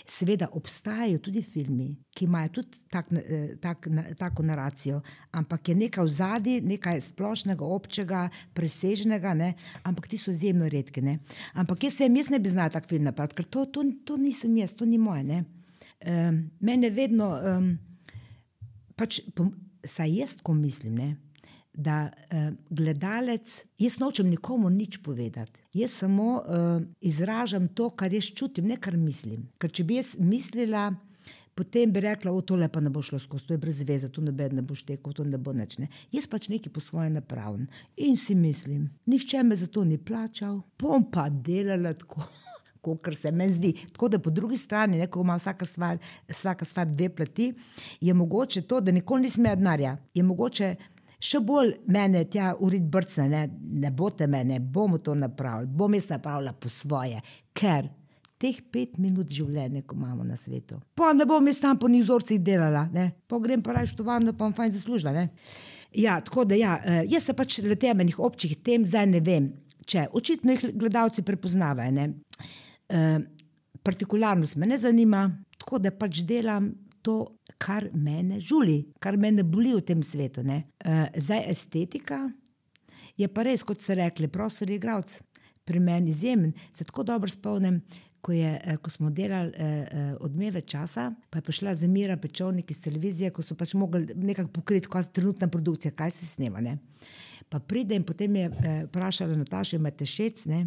[0.06, 5.00] Seveda obstajajo tudi filmi, ki imajo tudi tak, eh, tak, tako naracijo,
[5.34, 9.54] ampak je nekaj v zadnji, nekaj splošnega, občega, presežnega, ne.
[9.82, 11.02] ampak ti so izjemno redki.
[11.02, 11.18] Ne.
[11.54, 14.54] Ampak jaz, sem, jaz ne bi znal tak film napraviti, ker to, to, to nisem
[14.56, 15.42] jaz, to ni moje.
[16.04, 17.68] Um, mene vedno, um,
[18.94, 19.22] pač,
[19.84, 20.94] saj jaz, ko mislim.
[21.00, 21.08] Ne,
[21.74, 25.60] da uh, gledalec, jaz nočem nikomu nič povedati.
[25.74, 29.48] Jaz samo uh, izražam to, kar jaz čutim, ne kar mislim.
[29.58, 30.92] Ker če bi jaz mislila,
[31.54, 34.22] potem bi rekla, da to lepo ne bo šlo skozi, to je brez veze, to
[34.22, 35.78] ne bo štekel, to ne bo nič.
[35.82, 35.90] Ne.
[36.14, 40.60] Jaz pač nekaj po svoje napravim in si mislim, nihče me za to ni plačal,
[40.78, 42.22] bom pa delala tako.
[42.84, 43.70] Kar se mi zdi.
[43.92, 45.96] Tako da po drugi strani, ne, ko ima vsaka stvar,
[46.28, 47.46] vsaka stvar dve plati,
[48.00, 49.96] je mogoče to, da nikoli nisem imel denarja.
[50.14, 50.74] Je mogoče
[51.24, 53.42] še bolj mene tja urit brcne, ne,
[53.80, 57.20] ne bote me, ne bomo to napravili, bom jaz napravila po svoje,
[57.56, 57.88] ker
[58.40, 60.80] teh pet minut življenja, ko imamo na svetu.
[60.98, 64.44] Pa ne bom jaz tam po nizorcih delala, ne, pa grem pa raje štovarno, pa
[64.44, 65.14] bom fajn zaslužila.
[65.16, 65.28] Ne.
[65.94, 69.52] Ja, tako da ja, eh, jaz se pač le temeljnih občih tem zdaj ne vem,
[69.86, 71.92] če očitno jih gledalci prepoznavajo.
[71.94, 72.08] Ne.
[72.88, 73.00] E,
[73.84, 75.26] partikularnost me ne zanima,
[75.60, 76.70] tako da pač delam
[77.04, 77.18] to,
[77.60, 80.40] kar mene žuli, kar mene boli v tem svetu.
[80.40, 82.24] Uh, zdaj, estetika
[83.20, 85.18] je pa res, kot ste rekli, prostor je igravc,
[85.64, 86.52] pri meni izjemen.
[86.72, 87.82] Se tako dobro spomnim,
[88.24, 92.80] ko, je, uh, ko smo delali uh, odmeve časa, pa je prišla Zemira Pečovnik iz
[92.84, 96.64] televizije, ko so pač mogli nekako pokriti, kaj je trenutna produkcija, kaj se snema.
[96.64, 96.78] Ne?
[97.52, 98.50] Pa pride in potem je
[98.88, 100.64] vprašala Nataša, imate šec, ne?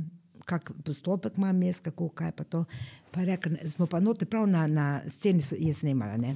[0.48, 2.64] Kak postopek imam jaz, kako, kaj pa to.
[3.12, 6.18] Pa rekel, smo pa note prav na, na sceni je snemala.
[6.18, 6.36] Ne?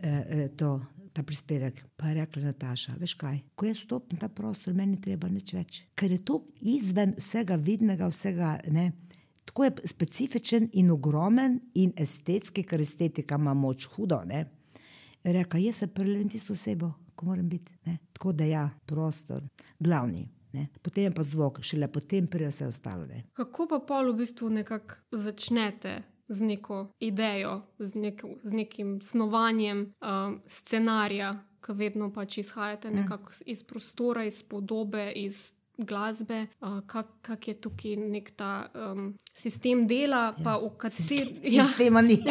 [0.00, 0.80] Eh, eh, to,
[1.12, 1.82] ta prispevek.
[1.96, 5.82] Pa je rekla Nataša, veš kaj, ko jaz stopim ta prostor, meni treba nič več.
[5.98, 8.56] Ker je to izven vsega vidnega, vsega.
[8.74, 8.92] Ne?
[9.48, 14.20] Tako je specifičen in ogromen in estetski, ker estetika ima moč hudo.
[15.24, 17.72] Reka, jaz se prelevim tisto osebo, ko moram biti.
[17.86, 17.98] Ne?
[18.12, 19.46] Tako da ja, prostor,
[19.78, 20.28] glavni.
[20.52, 20.68] Ne?
[20.82, 23.06] Potem pa zvok, šele potem pride vse ostalo.
[23.06, 23.26] Ne?
[23.36, 29.92] Kako pa pol v bistvu nekako začnete z neko idejo, z, nek, z nekim snovanjem
[30.00, 31.34] um, scenarija,
[31.64, 33.18] ki vedno pač izhajate ja.
[33.46, 39.86] iz prostora, iz podobe, iz glasbe, uh, kak, kak je tukaj nek ta um, sistem
[39.86, 40.44] dela, ja.
[40.44, 41.44] pa v katerem.
[41.58, 42.20] Sistema ni.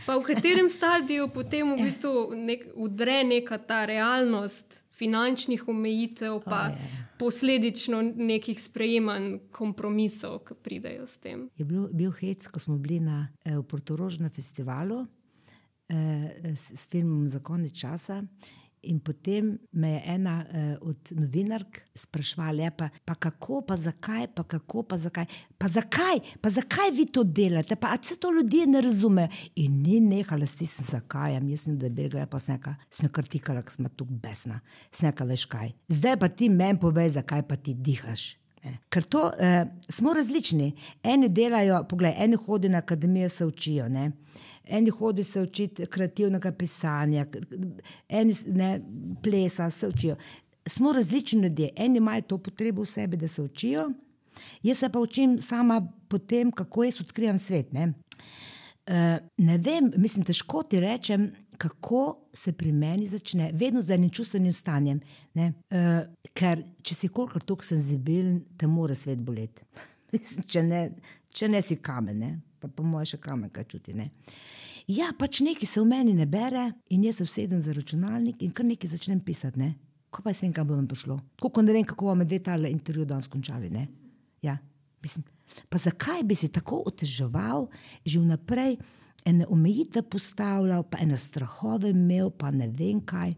[0.00, 6.72] Pa v katerem stadiju potem v bistvu nek, udre neka ta realnost finančnih omejitev, pa
[6.72, 11.48] oh, yeah posledično nekih sprejemanj kompromisov, ki pridejo s tem.
[11.56, 17.28] Je bil, bil hec, ko smo bili na eh, Portorožnem festivalu eh, s, s filmom
[17.28, 18.22] Za konec časa.
[18.82, 24.44] In potem me je ena uh, od novinark sprašvala, pa, pa kako, pa zakaj, pa
[24.48, 25.26] kako, pa zakaj,
[25.58, 29.28] pa zakaj, pa zakaj vi to delate, pa se to ljudje ne razumejo.
[29.56, 33.76] In ni nehala s tem, zakaj, jaz sem da rekla, pa sneka, sneka tikala, ker
[33.76, 34.62] smo tu besna,
[34.92, 35.74] sneka veš kaj.
[35.88, 38.30] Zdaj pa ti meni povej, zakaj pa ti dihaš.
[38.64, 38.78] Ne.
[38.88, 40.72] Ker to uh, smo različni.
[41.04, 43.88] Eni delajo, poglej, eni hodijo na akademijo, se učijo.
[43.88, 44.12] Ne
[44.70, 47.26] eni hodijo se učiti kreativnega pisanja,
[48.08, 48.80] eni ne,
[49.22, 50.16] plesa, se učijo.
[50.66, 53.90] Smo različni ljudje, eni imajo to potrebo v sebi, da se učijo,
[54.62, 57.72] jaz se pa učim sama po tem, kako jaz odkrivam svet.
[57.72, 57.92] Ne,
[58.88, 58.94] uh,
[59.36, 64.52] ne vem, mislim, težko ti rečem, kako se pri meni začne, vedno z enim čustvenim
[64.52, 65.00] stanjem.
[65.34, 66.04] Uh,
[66.34, 69.66] ker če si kolikor tako senzibilen, te mora svet boleti.
[70.52, 70.84] če, ne,
[71.34, 72.30] če ne si kamen, ne?
[72.60, 73.94] pa po mojem še kamen, kaj čuti.
[74.88, 78.52] Ja, pač nekaj se v meni ne bere, in jaz se usedem za računalnik in
[78.54, 79.60] kar nekaj začnem pisati.
[79.60, 79.74] Ne?
[80.10, 81.18] Ko pa sem, kam bom prišlo.
[81.40, 83.70] Tako ne vem, kako bomo dve tale intervju danes končali.
[84.42, 84.56] Ja,
[85.02, 85.24] mislim,
[85.68, 87.68] pa zakaj bi si tako oteževal
[88.04, 88.78] že vnaprej?
[89.24, 93.34] ene omejitve postavljal, pa ene strahove imel, pa ne vem kaj.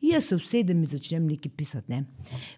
[0.00, 1.92] Jaz se usedem in začnem nekaj pisati.
[1.92, 2.04] Ne.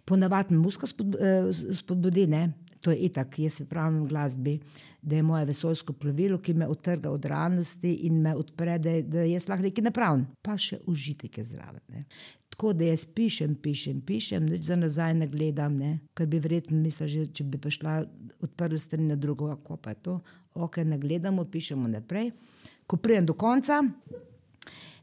[0.04, 2.52] Ponavadi me muska eh, spodbudi, ne.
[2.80, 4.54] To je itak, jaz se pravim v glasbi,
[5.02, 9.24] da je moje vesoljsko plovilo, ki me odtrga od realnosti in me odpre, da, da
[9.26, 10.26] jaz lahko nekaj napravim.
[10.42, 11.82] Pa še užitek je zraven.
[11.94, 12.04] Ne.
[12.54, 15.98] Tako da jaz pišem, pišem, pišem, nič za nazaj ne gledam, ne.
[16.14, 18.00] ker bi verjetno mislila, če bi prišla
[18.42, 20.20] od prve strani na drugo, kako pa je to,
[20.54, 22.32] ok, ne gledamo, pišemo naprej
[22.88, 23.82] ko pridem do konca,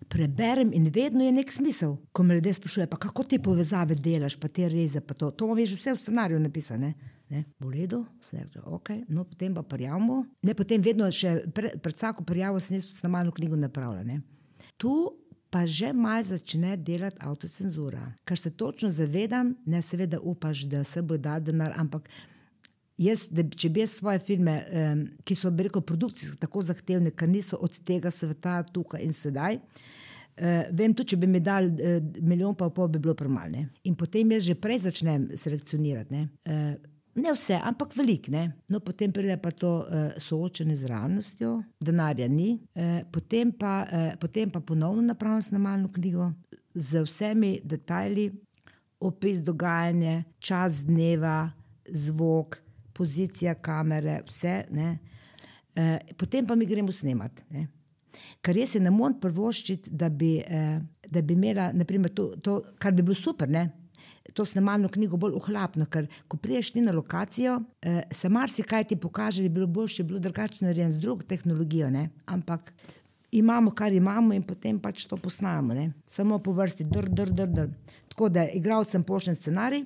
[0.10, 1.98] preberem in vedno je nek smisel.
[2.12, 5.78] Ko me ljudje sprašujejo, kako te povezave delaš, pa te reze, pa to, to veš
[5.78, 6.94] vse v scenariju napisane.
[7.30, 10.26] Ne, v redu, vse je ok, no potem pa prijavimo.
[10.46, 14.20] Ne, potem vedno še pre, pred vsako prijavo sem jaz snemalno knjigo napravljala.
[14.78, 14.94] Tu
[15.50, 21.02] pa že malo začne delati avtocenzura, ker se točno zavedam, ne seveda upaš, da se
[21.02, 22.10] bo dal denar, ampak
[22.96, 27.28] Jaz, da, če bi jaz svoje filme, um, ki so rekel, produkcijsko tako zahtevne, ker
[27.28, 31.98] niso od tega sveta tukaj in sedaj, uh, vem tudi, če bi mi dal uh,
[32.24, 33.66] milijon, pa pol bi bilo premalo.
[33.84, 36.16] In potem jaz že prej začnem selekcionirati.
[36.16, 38.28] Ne, uh, ne vse, ampak velik.
[38.34, 38.48] Ne.
[38.70, 44.10] No, potem pride pa to uh, soočenje z realnostjo, denarja ni, uh, potem, pa, uh,
[44.20, 46.30] potem pa ponovno napravim snemalno knjigo
[46.74, 48.30] z vsemi detajli,
[49.00, 51.52] opis dogajanja, čas dneva,
[51.90, 52.60] zvok
[52.96, 54.64] pozicija kamere, vse.
[55.76, 55.86] E,
[56.18, 57.44] potem pa mi gremo snemati.
[57.52, 57.68] Ne.
[58.42, 60.78] Ker jaz se ne morem prvoščiti, da bi, eh,
[61.12, 63.68] da bi imela, naprimer, to, to, kar bi bilo super, ne?
[64.34, 68.96] To snemalno knjigo bolj ohlapno, ker ko priješ ti na lokacijo, eh, se marsikaj ti
[68.96, 72.10] pokaže, da bi bilo boljše, bilo drugače narejeno z drugo tehnologijo, ne?
[72.26, 72.74] ampak
[73.32, 77.70] imamo, kar imamo in potem pač to posnamemo, samo po vrsti, dr, dr, dr, dr.
[78.16, 79.82] Tako da igralcem pošljem scenarij,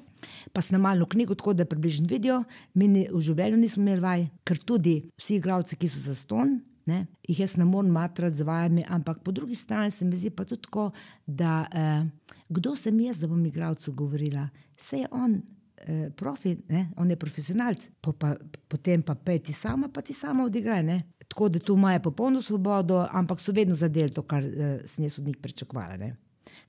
[0.54, 2.43] pa snemalno knjigo, tako da približno vidijo.
[2.73, 6.60] Mi ni, v življenju nismo imeli vaj, ker tudi vsi igralci, ki so za ston,
[6.89, 10.34] ne, jih jaz ne morem matrati z vajami, ampak po drugi strani se mi zdi
[10.34, 10.89] pa tudi tako,
[11.25, 12.04] da eh,
[12.49, 14.49] kdo sem jaz, da bom igralcu govorila.
[14.78, 15.41] Vse je on.
[15.80, 16.89] Eh, profi, ne?
[16.99, 18.34] on je profesionalc, po, pa,
[18.67, 20.84] potem pa pej ti sama, pa ti sama odigraj.
[20.84, 20.97] Ne?
[21.23, 25.21] Tako da tu imajo popolno svobodo, ampak so vedno zadeli to, kar uh, sem jaz
[25.21, 26.12] od njih pričakovala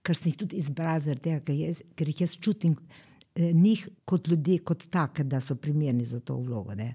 [0.03, 4.29] ker sem jih tudi izbral, tega, ker, jaz, ker jih jaz čutim eh, njih kot
[4.31, 6.75] ljudi, kot take, da so primerni za to vlogo.
[6.75, 6.95] Ne.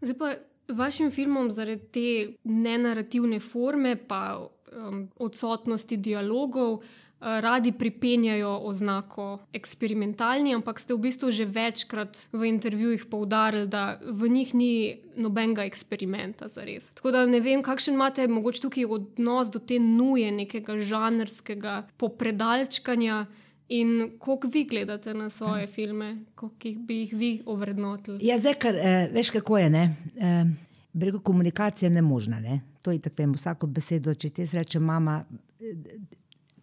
[0.00, 0.32] Zdaj pa
[0.76, 6.82] vašim filmom zaradi te nenarativne forme, pa um, odsotnosti dialogov.
[7.20, 14.00] Eh, radi pripenjajo oznako eksperimentalni, ampak ste v bistvu že večkrat v intervjujih poudarili, da
[14.00, 16.88] v njih ni nobenega eksperimenta za res.
[16.96, 23.26] Tako da ne vem, kakšen imate mogoče tukaj odnos do te nuje nekega žanrskega popredalčkanja.
[23.70, 28.18] In kako vi gledate na svoje filme, kako bi jih vi ovrednotili?
[28.26, 29.66] Ja, zdaj, kar, eh, veš, kako je.
[29.66, 30.44] Eh,
[30.92, 32.40] Brego komunikacije je ne možna.
[32.40, 32.60] Ne?
[32.82, 35.24] To je tako, vsako besedo, če ti rečeš, mama,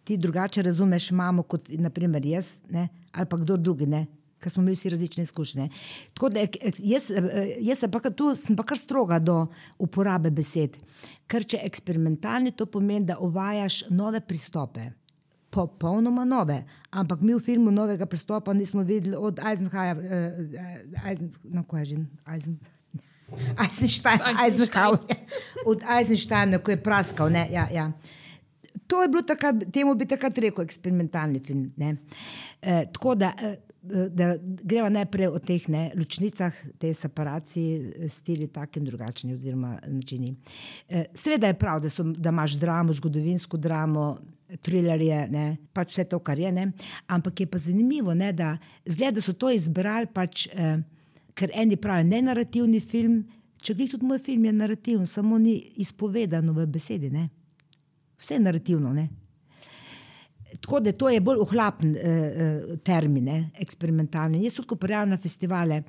[0.04, 2.88] ti drugače razumeš mamo kot naprimer jaz ne?
[3.12, 3.86] ali pa kdo drugi,
[4.38, 5.68] ker smo imeli vsi različne izkušnje.
[6.14, 7.10] Tako da jaz,
[7.60, 9.46] jaz sem, pa, tu, sem pa kar stroga do
[9.78, 10.78] uporabe besed.
[11.26, 14.90] Ker če eksperimentalni, to pomeni, da uvajaš nove pristope.
[15.50, 21.64] Popolnoma nove, ampak mi v filmu novega pristopa nismo videli od Eisenhower, uh, Eisen, no,
[21.64, 21.96] kaj je že
[22.32, 22.58] Eisen.
[23.64, 24.98] Eisenstein, Eisenhower,
[25.66, 27.30] od Eisensteina, ko je praskal.
[27.30, 27.92] Ne, ja, ja.
[28.88, 31.66] To je bilo takrat, temu bi takrat rekel, eksperimentalni film.
[31.76, 31.96] E,
[32.92, 33.32] tako da,
[33.82, 40.32] da greva najprej o teh ne, ločnicah, te separacije, stili, taki in drugačni, oziroma načini.
[40.88, 44.08] E, Sveda je prav, da, so, da imaš dramo, zgodovinsko dramo.
[44.48, 45.44] Trilerje, ne,
[45.76, 46.52] pač vse to, kar je.
[46.52, 46.70] Ne.
[47.06, 48.54] Ampak je pa zanimivo, ne, da,
[48.88, 50.78] zgleda, da so to izbrali, pač, eh,
[51.36, 53.20] ker eni pravijo, ne narativni film.
[53.60, 57.10] Če gledaj, tudi moj film je narativen, samo ni izpovedano v besedi.
[57.12, 57.28] Ne
[58.18, 58.92] vse je narativno.
[58.92, 59.08] Ne?
[60.60, 63.50] Tako da to je bolj ohlapen eh, eh termin, ne?
[63.58, 64.42] eksperimentalni.
[64.42, 65.82] Jaz tudi prijavljam na festivale,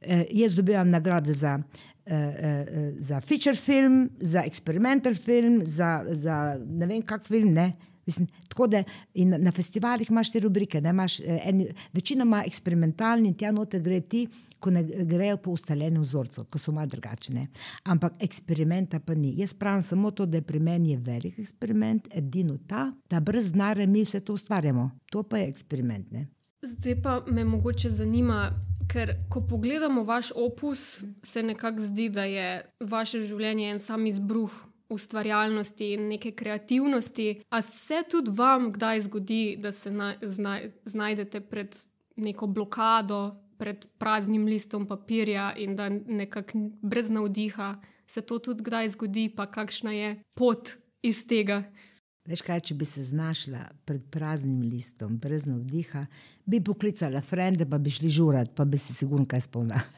[0.00, 1.58] eh, jaz dobivam nagrade za,
[2.06, 7.52] eh, eh, za feature film, za eksperimental film, za, za ne vem kak film.
[7.52, 7.72] Ne?
[8.06, 8.82] Mislim, tako da
[9.14, 14.26] na festivalih imaš te rubrike, da imaš eh, eni, večinoma eksperimentalni tja noter gre ti,
[14.60, 17.46] ko ne grejo po ustaljenem vzorcu, ko so malo drugačne.
[17.84, 19.34] Ampak eksperimenta pa ni.
[19.38, 23.86] Jaz pravim samo to, da pri meni je velik eksperiment, edino ta, da brez znare
[23.86, 24.90] mi vse to ustvarjamo.
[25.10, 26.10] To pa je eksperiment.
[26.10, 26.26] Ne?
[26.62, 28.50] Zdaj pa me mogoče zanima,
[28.88, 34.52] ker ko pogledamo vaš opus, se nekako zdi, da je vaše življenje en sam izbruh
[34.90, 37.42] ustvarjalnosti in neke kreativnosti.
[37.50, 41.76] A se tudi vam kdaj zgodi, da se na, znaj, znajdete pred
[42.16, 47.76] neko blokado, pred praznim listom papirja in da nekako brez navdiha
[48.10, 50.70] se to tudi kdaj zgodi, pa kakšna je pot
[51.02, 51.62] iz tega?
[52.28, 56.02] Veš kaj, če bi se znašla pred praznim listom, brez navdiha,
[56.44, 59.80] bi poklicala frende, pa bi šli žurat, pa bi si sigurno kaj spomnila.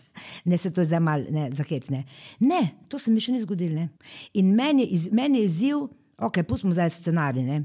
[0.44, 2.02] Ne se to zdaj malo zakecne.
[2.44, 2.60] Ne,
[2.92, 3.80] to se mi še ni zgodilo.
[3.80, 3.88] Ne.
[4.36, 5.86] In meni, iz, meni je izziv,
[6.20, 7.62] ok, pustimo zdaj scenarij, ne.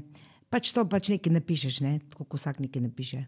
[0.48, 1.98] pač to pač nekaj napišeš, ne.
[2.08, 3.20] tako kot vsak nekaj napiše.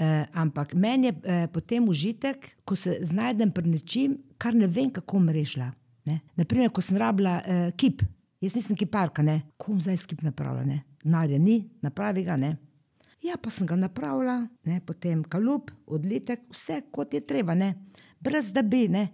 [0.00, 4.90] Uh, ampak meni je uh, potem užitek, ko se znajdem pred nečim, kar ne vem,
[4.90, 5.70] kako mrešla.
[6.34, 8.02] Naprimer, ko sem rabila uh, kip,
[8.40, 12.56] jaz nisem kiparka, ne, kom zdaj skip napravila, narja ni, napravi ga ne.
[13.22, 17.74] Ja, pa sem ga napravila, ne, potem kalup, odlitek, vse kot je treba, ne,
[18.20, 18.86] brez da bi.
[18.88, 19.10] Ne.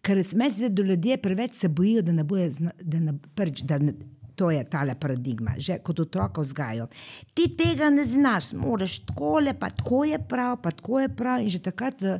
[0.00, 2.46] Ker mi zdi, da ljudje preveč se bojijo, da ne bojo,
[2.80, 3.94] da ne, prč, da ne,
[4.38, 6.86] to je ta paradigma, že kot otroka vzgajajo.
[7.34, 11.42] Ti tega ne znaš, moraš tako le, pa tako je prav, pa tako je prav.
[11.42, 12.16] In že takrat v,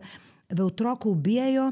[0.51, 1.71] v otroku ubijajo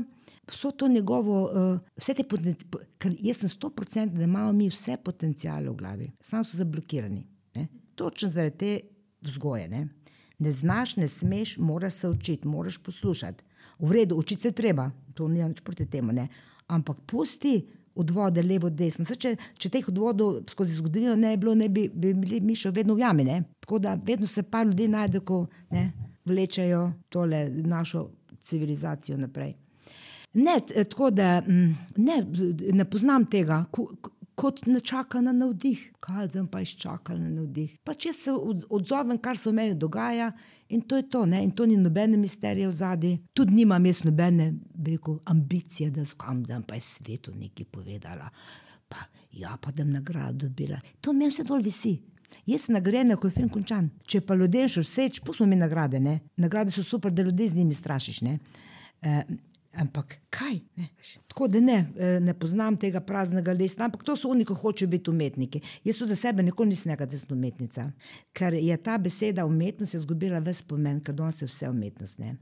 [0.50, 4.68] vso to njegovo, uh, vse te potencijale, ker jaz sem sto procent, da imamo mi
[4.68, 7.26] vse potencijale v glavi, samo so zablokirani.
[7.56, 7.68] Ne.
[7.94, 8.80] Točno zaradi te
[9.22, 9.68] vzgoje.
[9.68, 9.88] Ne?
[10.38, 13.44] ne znaš, ne smeš, moraš se učiti, moraš poslušati.
[13.78, 16.12] V redu, učiti se treba, to ni nič proti temu.
[16.12, 16.28] Ne?
[16.66, 19.04] Ampak pusti odvode levo, desno.
[19.04, 22.54] Saj, če, če teh odvodov skozi zgodovino ne bi bilo, ne bi, bi bili mi
[22.54, 23.24] še vedno v jami.
[23.24, 23.40] Ne?
[23.61, 25.90] Tako da vedno se pa ljudi najde, ko ne,
[26.26, 28.08] vlečajo tole našo
[28.40, 29.56] civilizacijo naprej.
[30.32, 30.60] Ne,
[30.90, 32.18] tako da mm, ne,
[32.72, 33.64] ne poznam tega
[34.38, 35.80] kot ne čaka na navdih.
[36.00, 37.74] Kaj zdaj pa izčakal na navdih?
[37.84, 38.34] Pa če se
[38.70, 40.30] odzovem, kar se v meni dogaja,
[40.70, 41.42] in to je to, ne?
[41.42, 43.12] in to ni nobene misterije v zadnji.
[43.34, 44.52] Tudi nimam jaz nobene
[44.86, 48.30] rekel, ambicije, da skam, da pa je svetu nekaj povedala.
[48.88, 50.78] Pa, ja, pa da bi nagrado dobila.
[51.00, 51.96] To mi vse dol visi.
[52.46, 53.90] Jaz sem nagrajen, ko je film končan.
[54.06, 55.98] Če pa ljudem še vseč, pustimo mi nagrade.
[56.00, 56.20] Ne?
[56.38, 58.22] Nagrade so super, da ljudi z njimi strašiš.
[58.22, 59.18] Uh,
[59.76, 60.61] Ampak kaj?
[60.76, 60.88] Ne?
[61.28, 64.88] Tako da ne, eh, ne poznam tega praznega lista, ampak to so oni, ki hočejo
[64.88, 65.61] biti umetniki.
[65.85, 67.85] Jaz za sebe nikoli nisem rekla, da sem umetnica,
[68.33, 72.18] ker je ta beseda umetnost izgubila ves pomen, ker danes je vse umetnost.
[72.18, 72.37] Ne?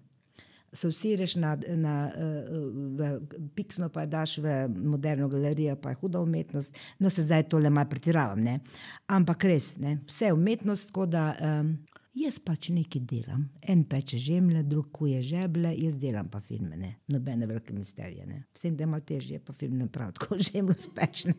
[0.72, 3.20] Se vsi reš na, na uh,
[3.54, 6.78] piksno, pa daš v moderno galerijo, pa je huda umetnost.
[6.98, 8.40] No, se zdaj tole malo pretiravam.
[8.40, 8.58] Ne?
[9.06, 9.98] Ampak res, ne?
[10.06, 11.30] vse je umetnost, tako da.
[11.40, 11.78] Um,
[12.16, 16.94] Jaz pač nekaj delam, en peče žemlje, drug kuje žeble, jaz delam pa filme, ne?
[17.12, 18.24] nobene velike misterije.
[18.56, 21.34] Vsem, da ima težje, pa film ne pravi, tako žemlje spečne.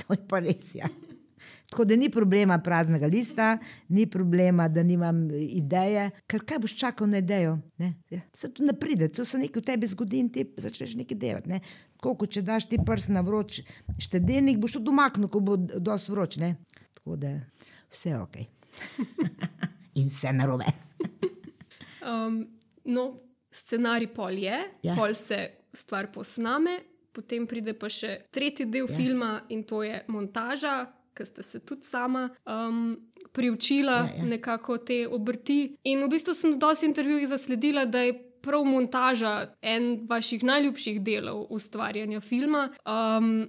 [0.00, 0.74] to je pa res.
[0.74, 0.90] Ja.
[1.70, 3.52] Tako da ni problema praznega lista,
[3.94, 7.60] ni problema, da nimam ideje, ker kaj boš čakal na idejo.
[7.78, 7.94] Ne?
[8.10, 11.22] Ja, se to ne pride, to se nekaj v tebi zgodi in ti začneš nekaj
[11.22, 11.54] delati.
[11.54, 11.62] Ne?
[12.02, 13.62] Kot če daš ti prst na vroč
[14.02, 16.42] štedenik, boš to domaknil, ko bo dosti vroč.
[16.42, 16.56] Ne?
[16.98, 17.36] Tako da
[17.94, 18.40] vse ok.
[19.94, 20.66] in vse narobe.
[22.10, 22.44] um,
[22.84, 23.04] no,
[23.50, 24.94] scenarij pol je, ja.
[24.94, 25.40] pol se
[25.72, 26.78] stvar posname,
[27.12, 28.96] potem pride pa še tretji del ja.
[28.96, 32.28] filma in to je montaža, ki ste se tudi sama.
[32.46, 32.96] Um,
[33.32, 34.24] Priučila ja, ja.
[34.26, 35.76] nekako te obrti.
[35.86, 41.00] In v bistvu sem v dosti intervjujih zasledila, da je prav montaža en vaših najljubših
[41.04, 42.70] delov ustvarjanja filma.
[42.82, 43.44] Um,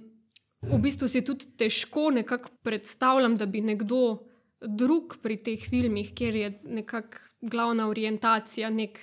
[0.62, 4.22] v bistvu si tudi težko nekako predstavljam, da bi nekdo
[4.66, 8.98] drug pri teh filmih, kjer je nekako glavna orientacija, nek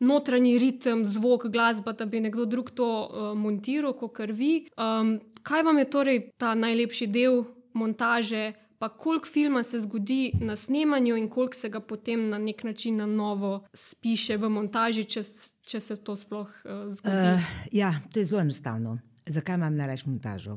[0.00, 4.66] notranji ritem, zvok, glasba, da bi nekdo drug to uh, montiral, kot vi.
[4.76, 8.52] Um, kaj vam je torej ta najlepši del montaže?
[8.80, 12.96] Pa koliko filma se zgodi na snemanju, in koliko se ga potem na nek način
[12.96, 15.22] na novo spiše v montaži, če,
[15.62, 17.34] če se to sploh uh, zgodi?
[17.34, 18.98] Uh, ja, to je zelo enostavno.
[19.26, 20.56] Zakaj imam najraje montažo?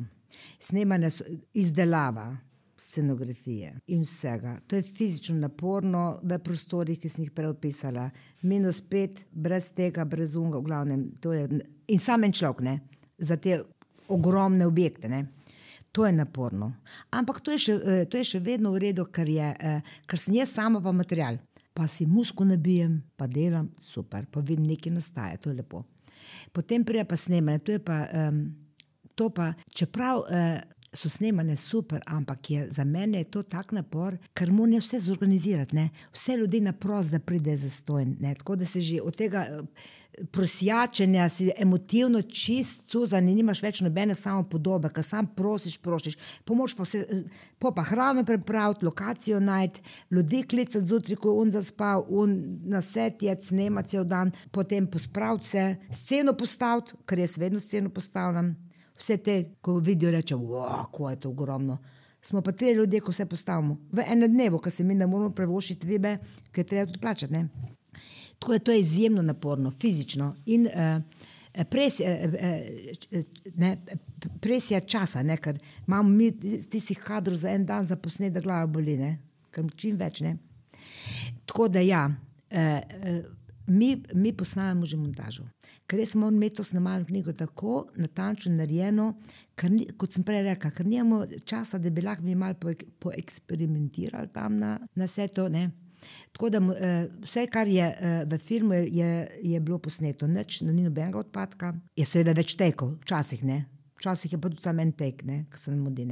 [0.60, 1.10] Snemanje,
[1.54, 2.38] izdelava,
[2.84, 4.58] scenografije in vsega.
[4.68, 8.10] To je fizično naporno v prostorih, ki sem jih prej opisala.
[8.42, 11.06] Minus pet, brez tega, brez unga, v glavnem.
[11.24, 12.80] Je, in samen človek, ne,
[13.18, 13.62] za te
[14.12, 15.10] ogromne objekte.
[15.10, 15.26] Ne.
[15.96, 16.74] To je naporno.
[17.16, 20.20] Ampak to je, še, eh, to je še vedno v redu, ker, je, eh, ker
[20.20, 21.40] sem jaz sama pa material.
[21.74, 25.84] Pa si musko nabijem, pa delam, super, pa vidim, nekaj nastaja, to je lepo.
[26.52, 28.56] Potem prija pa snemanje, to je pa, um,
[29.16, 30.28] to pa čeprav.
[30.28, 35.00] Uh, so snemane super, ampak je, za mene je to tak napor, ker morajo vse
[35.00, 35.76] zorganizirati.
[35.76, 35.90] Ne?
[36.14, 38.16] Vse ljudi na prost, da pride za stojn.
[38.38, 39.62] Tako da se že od tega eh,
[40.32, 46.18] prosjačenja si emotivno čist, suzan in nimaš več nobene samo podobe, ker sam prosiš, prosiš.
[46.46, 47.24] Pomoč pa vse, eh,
[47.60, 49.82] po pa hrano prepraviti, lokacijo najti,
[50.12, 55.76] ljudi klicati zjutraj, ko on zaspal, on na setje, snema cel dan, potem pospraviti se,
[55.92, 58.56] sceno postaviti, ker jaz vedno sceno postavljam
[58.98, 61.78] vse te, ko vidijo, reče, kako je to ogromno.
[62.22, 63.78] Smo pa tri ljudje, ko se postavimo.
[63.92, 66.18] V enem dnevu, ko se mi ne moramo prevošiti vibe,
[66.52, 67.34] ki je treba tudi plačati.
[67.34, 67.50] Ne?
[68.40, 70.36] Tako da to je izjemno naporno, fizično.
[70.46, 73.24] In uh, presija, uh, uh,
[73.56, 73.78] ne,
[74.40, 75.38] presija časa, ne?
[75.38, 76.32] ker imamo mi
[76.70, 79.18] tistih kadrov za en dan zaposne, da glava boli, ne?
[79.52, 80.38] ker čim več ne.
[81.46, 82.08] Tako da ja.
[82.52, 85.44] Uh, uh, mi, mi posnamemo že montažo.
[85.88, 89.14] Ker res moramo imeti to snemalno knjigo tako natančno narejeno,
[89.70, 92.56] ni, kot sem prej rekel, ker nimamo časa, da bi lahko mi malo
[93.00, 95.48] poeksperimentirali po tam na, na svetu.
[96.32, 96.76] Tako da uh,
[97.24, 99.12] vse, kar je uh, v filmu, je,
[99.42, 101.74] je bilo posneto, nič, ni nobenega odpadka.
[101.96, 103.64] Je seveda več tekov, včasih ne,
[104.00, 106.08] včasih je pa tudi samo en tek, ki se nam mudi.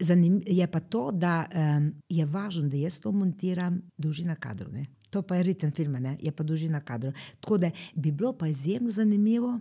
[0.00, 4.74] Zanimivo je pa to, da um, je važno, da jaz to montiram dolžina kadrov.
[5.10, 6.16] To pa je ritem filma, ne?
[6.20, 7.14] je pa dolžina kadrov.
[7.40, 9.54] Tako da bi bilo pa izjemno zanimivo,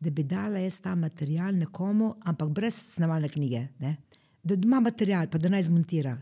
[0.00, 3.66] da bi dala jaz ta material nekomu, ampak brez snemalne knjige.
[3.78, 3.96] Ne?
[4.42, 6.16] Da ima material, pa da naj zmontira.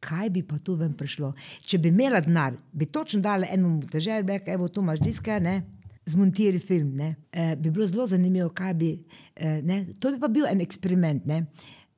[0.00, 1.32] Kaj bi pa tu ven prišlo?
[1.66, 5.62] Če bi imela denar, bi točno dala enemu težavu, da je to imaš diske, ne?
[6.06, 7.00] zmontiraj film.
[7.00, 8.90] E, bi bilo zelo zanimivo, kaj bi.
[9.36, 11.24] E, to bi pa bil en eksperiment.
[11.26, 11.46] Ne?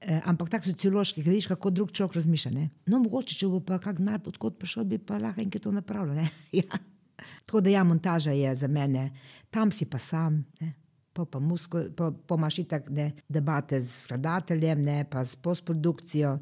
[0.07, 2.51] Eh, ampak tako sociološki, ki vidiš, kako drug človek razmišlja.
[2.55, 2.69] Ne?
[2.87, 6.21] No, mogoče, če bo pa kak denar odkot prišel, bi pa lahko enkrat to napravil.
[6.61, 6.79] ja.
[7.43, 9.09] Tako da ja, montaža je za mene,
[9.51, 10.45] tam si pa sam.
[10.61, 10.77] Ne?
[11.17, 11.41] Po pa
[12.37, 16.39] imaš itak ne, debate z skladateljem, ne, pa s postprodukcijo.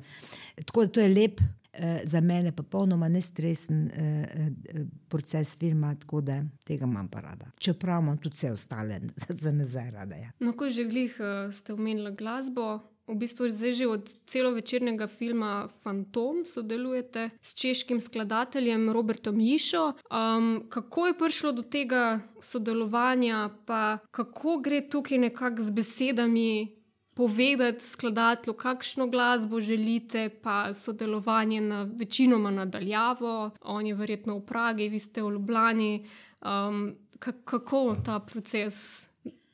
[0.67, 1.41] Tako da to je lep,
[1.73, 4.01] eh, za mene pa popolnoma nestresen eh,
[4.35, 7.49] eh, proces filma, tako da tega imam pa rada.
[7.59, 9.01] Čeprav imam tudi vse ostale,
[9.43, 10.17] za me zdaj rada.
[10.17, 10.35] Ja.
[10.41, 15.69] No, ko že glih uh, ste omenili glasbo, v bistvu zdaj že od celovečernega filma
[15.83, 19.93] Phantom sodelujete s češkim skladateljem Robertom Jišo.
[20.09, 26.81] Um, kako je prišlo do tega sodelovanja, pa kako gre tukaj nekako z besedami?
[27.15, 34.89] Povedati skladatelju, kakšno glasbo želite, pa sodelovanje na večinoma nadaljavo, on je verjetno v Pragi,
[34.89, 36.07] vi ste v Ljubljani.
[36.43, 36.97] Um,
[37.45, 39.07] kako ta proces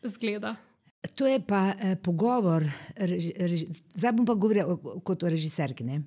[0.03, 0.57] izgleda?
[1.01, 2.65] To je pa eh, pogovor,
[2.97, 5.85] reži, reži, zdaj bom pa govoril kot o režiserki.
[5.85, 6.03] Ne?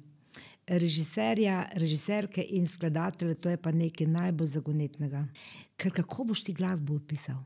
[0.68, 5.26] Režiserja, režiserke in skladatelje, to je pa nekaj najbolj zagonetnega.
[5.78, 7.42] Ker kako boš ti glasbo opisal?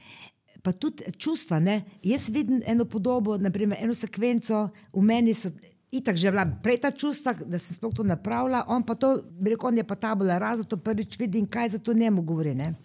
[0.63, 1.59] Pa tudi čustva.
[1.63, 1.81] Ne?
[2.03, 5.53] Jaz vidim eno podobo, naprimer, eno sekvenco, v meni so
[5.91, 9.71] itak že bila prej ta čustva, da sem sploh to napravila, on pa to, rekel,
[9.71, 12.55] on je pa tabula raza, to prvič vidim, kaj za to njemu govori.
[12.55, 12.75] Ne?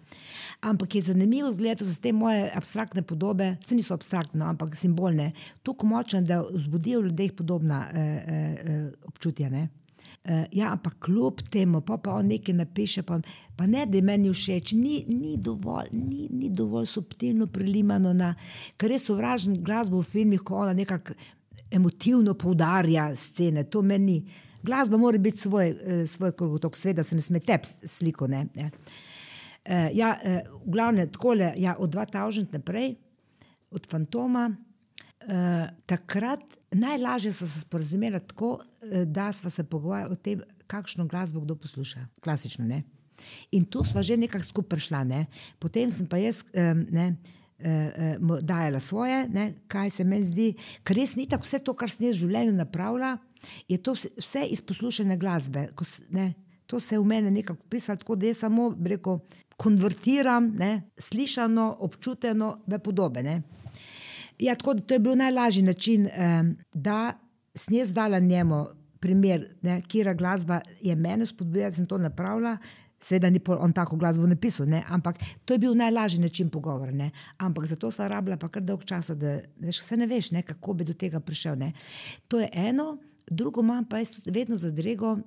[0.63, 5.31] Ampak je zanimivo zgledati za te moje abstraktne podobe, se niso abstraktne, no, ampak simbolne,
[5.63, 9.49] tako močne, da vzbudijo v ljudeh podobna eh, eh, občutja.
[9.49, 9.67] Ne?
[10.23, 13.17] Uh, ja, ampak kljub temu, pa, pa on nekaj napiše, pa,
[13.57, 18.29] pa ne, da je meni všeč, ni, ni, dovolj, ni, ni dovolj subtilno prelimano, na,
[18.79, 21.17] ker res sovražen glasbo v filmih, ko ona nekako
[21.75, 23.65] emotivno poudarja scene.
[23.67, 24.21] To meni,
[24.63, 25.75] glasba mora biti svoj,
[26.07, 28.27] svoj krog, sveda se ne sme tep sliko.
[28.31, 28.71] Ne, ne.
[29.63, 32.95] Uh, ja, uh, v glavnem, tako je ja, od 2000 naprej,
[33.71, 34.49] od Fantoma.
[35.23, 36.41] Uh, takrat
[36.71, 38.59] najlažje so se sporozumeli tako,
[39.05, 42.05] da smo se pogovarjali o tem, kakšno glasbo kdo posluša.
[42.21, 42.65] Klasično.
[42.65, 42.83] Ne?
[43.51, 45.03] In tu smo že nekako skupaj šla.
[45.03, 45.25] Ne?
[45.59, 50.47] Potem sem pa jaz um, ne, uh, dajala svoje, ne, kaj se meni zdi,
[50.83, 53.17] ker res ni tako vse to, kar sem jaz v življenju napravila,
[53.69, 55.67] je to vse, iz poslušane glasbe.
[55.75, 55.85] Ko,
[56.15, 56.33] ne,
[56.67, 59.19] to se je v meni nekako pisalo, tako da jaz samo rekel
[59.63, 63.23] konvertiram ne, slišano, občuteno v podobe.
[63.23, 63.41] Ne.
[64.39, 66.43] Ja, tako to je bil najlažji način, eh,
[66.73, 67.13] da
[67.55, 68.65] sem jaz dala njemu
[68.99, 69.47] primer,
[69.87, 72.57] kjer glasba je meni spodbudila, da sem to napravila.
[73.03, 74.83] Seveda ni on tako glasbo napisal, ne?
[74.87, 76.91] ampak to je bil najlažji način pogovora.
[76.91, 77.11] Ne?
[77.37, 80.41] Ampak zato sem rabila pa kar dolg čas, da veš, se ne veš, ne?
[80.41, 81.57] kako bi do tega prišel.
[81.59, 81.73] Ne?
[82.27, 82.97] To je eno,
[83.27, 85.17] drugo imam pa jaz vedno zadrego,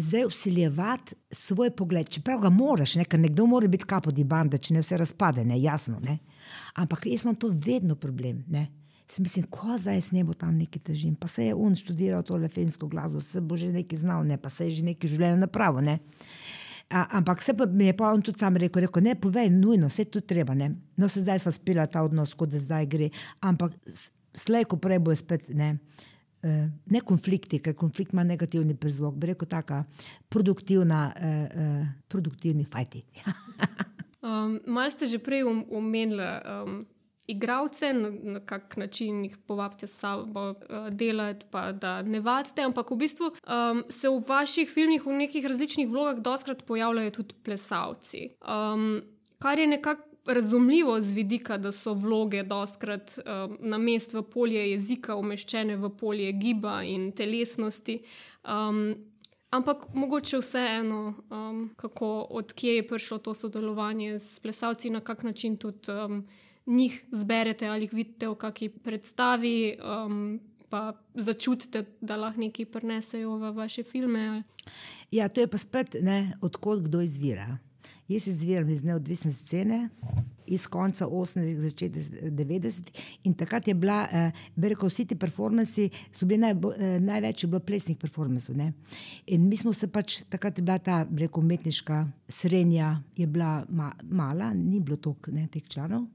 [0.00, 2.08] zdaj usiljevati svoj pogled.
[2.08, 3.04] Čeprav ga moraš, ne?
[3.04, 5.60] ker nekdo mora biti kapodi banda, če ne vse razpade, ne?
[5.60, 6.00] jasno.
[6.04, 6.18] Ne?
[6.74, 8.44] Ampak jaz imam to vedno problem.
[8.48, 8.66] Ne?
[9.08, 12.36] Si mislim, ko zdaj s nebo tam nekaj težim, pa se je on študiral to
[12.36, 14.36] lefinsko glasbo, se bo že nekaj znal, ne?
[14.36, 15.80] pa se je že nekaj življenja napravo.
[15.80, 15.98] Ne?
[16.90, 19.88] A, ampak se pa mi je pa on tudi sam rekel, rekel ne povej, nujno,
[19.88, 20.54] vse to treba.
[20.54, 20.72] Ne?
[20.96, 23.10] No, se zdaj sva spila ta odnos, kot da zdaj gre.
[23.40, 23.74] Ampak
[24.34, 25.74] slej, ko prej bo spet ne.
[25.76, 26.06] uh,
[26.42, 29.82] ne konflikti, ker konflikt ima negativni prizvok, bi rekel, tako
[30.28, 33.02] produktivna, uh, uh, produktivni fajti.
[34.26, 36.28] um, Mal ste že prej um, omenili.
[36.46, 36.86] Um,
[37.28, 42.90] Igravce, na, kak način jih povabite s sabo uh, delati, pa da ne vadite, ampak
[42.90, 48.30] v bistvu um, se v vaših filmih v nekih različnih vlogah doskrat pojavljajo tudi plesalci.
[48.40, 49.02] Um,
[49.38, 54.70] kar je nekako razumljivo z vidika, da so vloge doskrat um, na mest v polje
[54.70, 58.00] jezika umeščene v polje giba in telesnosti.
[58.44, 58.94] Um,
[59.50, 65.56] ampak mogoče vseeno, um, kako odkje je prišlo to sodelovanje s plesalci, na kak način
[65.56, 65.92] tudi.
[65.92, 66.26] Um,
[66.68, 73.38] njih zberete ali jih vidite v kakšni predstavi, um, pa začutite, da lahko nekaj prenesejo
[73.40, 74.42] v vaše filme.
[75.10, 75.96] Ja, to je pa spet,
[76.42, 77.58] odkot kdo izvira.
[78.08, 79.88] Jaz izviram iz neodvisne scene,
[80.46, 82.02] iz konca 80-ih, začetek
[82.32, 83.02] 90-ih.
[83.28, 87.60] In takrat je bila, eh, rekel, vsi ti performansi, so bili naj, eh, največ, bilo
[87.60, 88.56] plesnih performansov.
[88.56, 88.72] Ne?
[89.26, 93.92] In mi smo se pač, takrat je bila ta, rekel, umetniška srednja, je bila ma,
[94.02, 96.06] mala, ni bilo toliko teh članov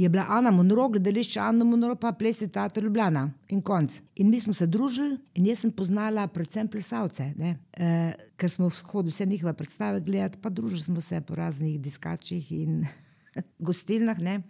[0.00, 3.98] je bila Ana Monro, gledališče Ana Monro, pa plesni teater Ljubljana in konc.
[4.16, 7.90] In mi smo se družili in jaz sem poznala predvsem plesalce, e,
[8.36, 12.86] ker smo hodili vse njihove predstave gledati, pa družili smo se po raznih diskačih in
[13.68, 14.18] gostilnah.
[14.18, 14.40] Ne?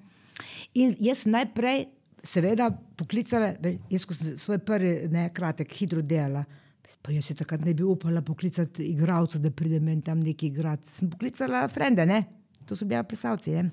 [0.75, 1.89] In jaz najprej,
[2.23, 3.55] seveda, poklicala,
[3.91, 6.45] jaz sem svoj prvi ne, kratek hidro delala.
[7.03, 10.91] Pa jaz se takrat ne bi upala poklicati igralca, da pride meni tam neki igrati.
[10.91, 12.25] Sem poklicala frende, ne?
[12.67, 13.51] to so bili plesalci.
[13.51, 13.71] Ne?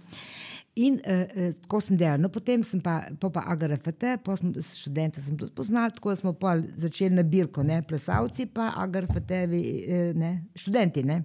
[0.78, 2.20] In uh, tako sem delal.
[2.22, 6.36] No, potem sem pa, pa, pa AGRFT, pa sem študente sem tudi poznal, tako smo
[6.38, 11.04] pa začeli nabirko, ne plesalci, pa AGRFT, uh, ne, študenti.
[11.08, 11.24] Ne.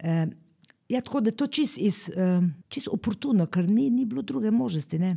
[0.00, 0.24] Uh,
[0.88, 2.40] ja, tako da to čist, iz, uh,
[2.72, 4.98] čist oportuno, ker ni, ni bilo druge možnosti.
[5.04, 5.16] Ne.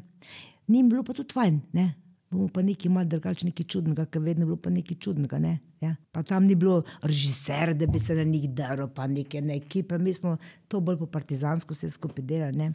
[0.67, 1.63] Ni bilo pa tudi fajn.
[1.79, 1.89] Ne.
[2.29, 5.39] Bomo pa nekaj malo drugače, nekaj čudnega, ker vedno je bilo pa nekaj čudnega.
[5.41, 5.55] Ne?
[5.81, 5.95] Ja?
[6.11, 9.97] Pa tam ni bilo režiser, da bi se na njih daril, pa neke ne ekipe,
[9.97, 10.37] mi smo
[10.67, 12.69] to bolj po partizansko vse skupaj delali.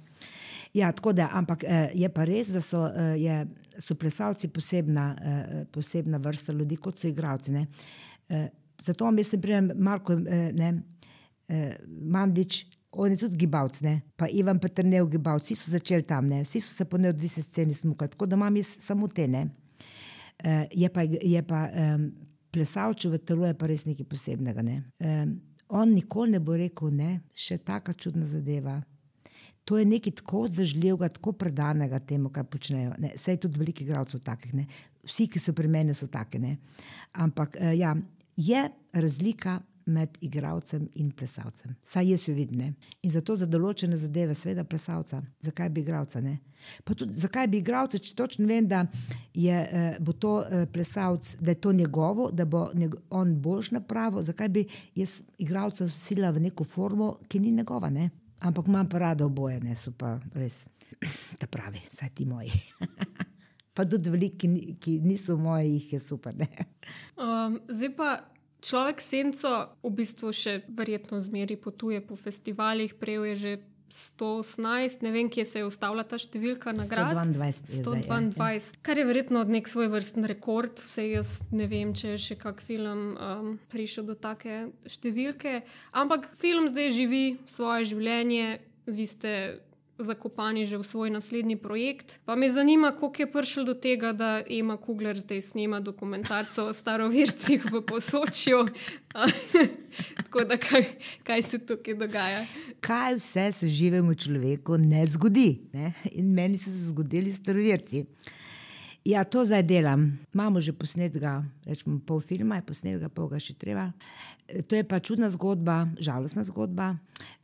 [0.75, 3.35] Ja, da, ampak eh, je pa res, da so, eh, je,
[3.79, 7.53] so plesalci posebna, eh, posebna vrsta ljudi, kot so igravci.
[8.81, 10.83] Zato mislim, da je Marko ne,
[11.87, 14.01] Mandič, on je tudi gibalc, ne?
[14.16, 16.43] pa Ivan Petrnev gibalc, vsi so začeli tam, ne?
[16.43, 19.29] vsi so se po neodvisni sceni smukali, tako da imam jaz samo te.
[19.29, 19.47] Ne?
[20.72, 22.09] Je pa, je pa um,
[22.51, 24.62] plesalčev v telo je pa res nekaj posebnega.
[24.62, 24.83] Ne?
[24.99, 25.37] Um,
[25.68, 28.81] on nikoli ne bo rekel, ne, še taka čudna zadeva
[29.64, 32.92] to je nekaj tako zdržljivega, tako predanega temu, kar počnejo.
[33.14, 34.66] Vse je tudi veliko igralcev takih, ne?
[35.04, 36.38] vsi, ki so pri meni, so taki.
[36.38, 36.56] Ne?
[37.12, 37.94] Ampak uh, ja,
[38.36, 41.74] je razlika med igralcem in plesalcem.
[41.82, 42.62] Saj jaz jo vidim.
[43.02, 46.22] In zato za določene zadeve, seveda, plesalca, zakaj bi igralca.
[46.88, 48.86] Tudi, zakaj bi igralca, če točno vem, da
[49.36, 53.74] je uh, bo to uh, plesalc, da je to njegovo, da bo njego, on bož
[53.76, 57.92] na pravo, zakaj bi jaz igralca sila v neko formo, ki ni njegova.
[57.92, 58.10] Ne?
[58.45, 60.66] Ampak imam pa rado oboje, ne so pa res,
[61.40, 62.53] da pravi, vsaj ti moji.
[63.76, 66.36] pa tudi veliki, ki, ki niso moji, jih je super.
[67.14, 68.09] Um, zdaj pa
[68.59, 69.51] človek senco
[69.86, 73.53] v bistvu še verjetno zmeri potuje po festivalih, prejel je že
[73.91, 77.14] 118, ne vem, kje se je ustavila ta številka nagrad.
[77.28, 77.82] 122.
[77.85, 78.78] 122 je, ja.
[78.87, 82.64] Kar je verjetno nek svoj vrsten rekord, vse jaz ne vem, če je še kak
[82.64, 85.61] film um, prišel do take številke.
[85.93, 88.59] Ampak film zdaj živi svoje življenje,
[88.89, 89.37] vi ste
[89.99, 92.20] zakopani že v svoj naslednji projekt.
[92.24, 96.72] Pa me zanima, kako je prišel do tega, da ima Kugler zdaj snema dokumentarce o
[96.72, 98.66] starovircih v posočju.
[100.16, 100.84] Tako da, kaj,
[101.22, 102.47] kaj se tukaj dogaja?
[102.80, 105.61] Kaj vse se živemu človeku ne zgodi?
[105.72, 105.92] Ne?
[106.12, 108.07] In meni so se zgodili starovirci.
[109.05, 110.18] Ja, to zdaj delam.
[110.34, 113.92] Imamo že posnetka, rečemo pol filma, je posnetka, pol ga še treba.
[114.49, 116.97] To je pa čudna zgodba, žalostna zgodba.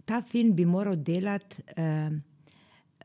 [0.09, 1.61] Ta film bi moral delati.
[1.77, 2.11] Eh,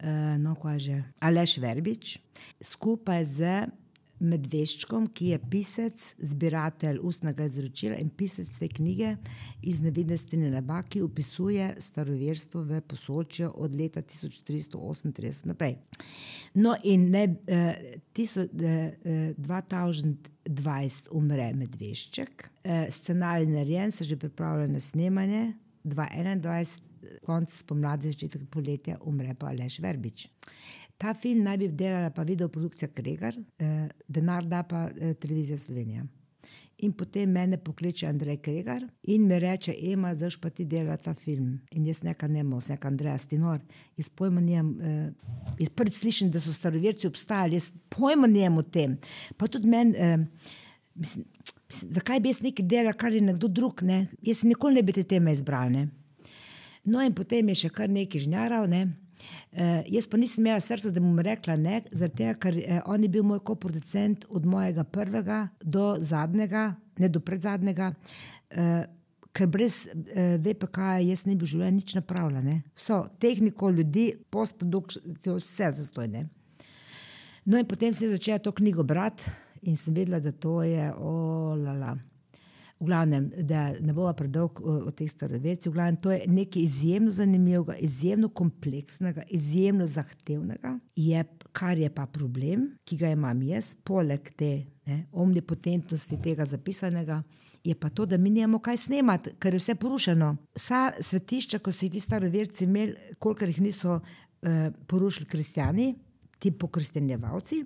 [0.04, 2.18] uh, no, kaže, Aleš Verbič,
[2.62, 3.66] skupaj z
[4.16, 9.18] Medveščkom, ki je pisec, zbiratelj ustnega izročila in pisec te knjige
[9.68, 15.76] iz Nevidnosti na neba, ki opisuje staroverstvo v posočju od leta 1338 naprej.
[16.56, 17.76] No, in ne, uh,
[18.16, 18.50] tiso, uh,
[19.36, 25.54] 2020 umre Medvešček, uh, scenarij narejen, se že pripravlja na snemanje,
[25.86, 26.95] 2021
[27.26, 30.28] konc spomladi, začetek poletja, umre pa Aleš Verbič.
[30.98, 36.06] Ta film naj bi delala pa videoprodukcija Kregar, eh, denar da pa eh, televizija Slovenija.
[36.84, 41.14] In potem mene pokliče Andrej Kregar in mi reče: Ema, zdaj pa ti dela ta
[41.14, 41.60] film.
[41.72, 43.62] In jaz nekaj ne morem, nekaj Andreja Stinor.
[43.98, 45.12] Jaz pojma nijem, eh,
[45.60, 48.98] jaz prvič slišim, da so staroverci obstajali, jaz pojma nijem o tem.
[49.38, 50.18] Pa tudi meni, eh,
[50.96, 51.26] mislim,
[51.68, 54.08] mislim, zakaj bi jaz nekaj delal, kar je nekdo drug, ne?
[54.22, 55.72] jaz nikoli ne bi te teme izbral.
[55.72, 55.88] Ne?
[56.86, 58.68] No, in potem je še kar nekaj žnjaral.
[58.70, 58.86] Ne?
[59.56, 63.10] Uh, jaz pa nisem imela srca, da bom rekla ne, tega, ker uh, on je
[63.10, 67.94] bil moj koproducent od mojega prvega do zadnjega, ne do predzadnjega.
[68.54, 68.86] Uh,
[69.36, 72.44] ker brez uh, VPK jaz ne bi v življenju nič napravila.
[72.78, 76.26] Vso tehniko, ljudi, postprodukcijo, vse zastojne.
[77.46, 79.30] No, in potem sem začela to knjigo brati
[79.66, 81.96] in sem vedela, da to je olala.
[81.96, 82.15] Oh,
[82.80, 87.12] V glavnem, da ne bo predolg o teh starovercih, v glavnem, to je nekaj izjemno
[87.12, 91.22] zanimivega, izjemno kompleksnega, izjemno zahtevnega, je,
[91.56, 94.50] kar je pa problem, ki ga imam jaz, poleg te
[94.86, 97.22] ne, omnipotentnosti tega zapisanega,
[97.64, 100.34] je pa to, da mi nimamo kaj snemati, ker je vse porušeno.
[100.60, 105.94] Vsa svetišča, ko so jih ti staroverci imeli, kolikor jih niso uh, porušili kristijani,
[106.40, 107.64] ti pokristjenjevalci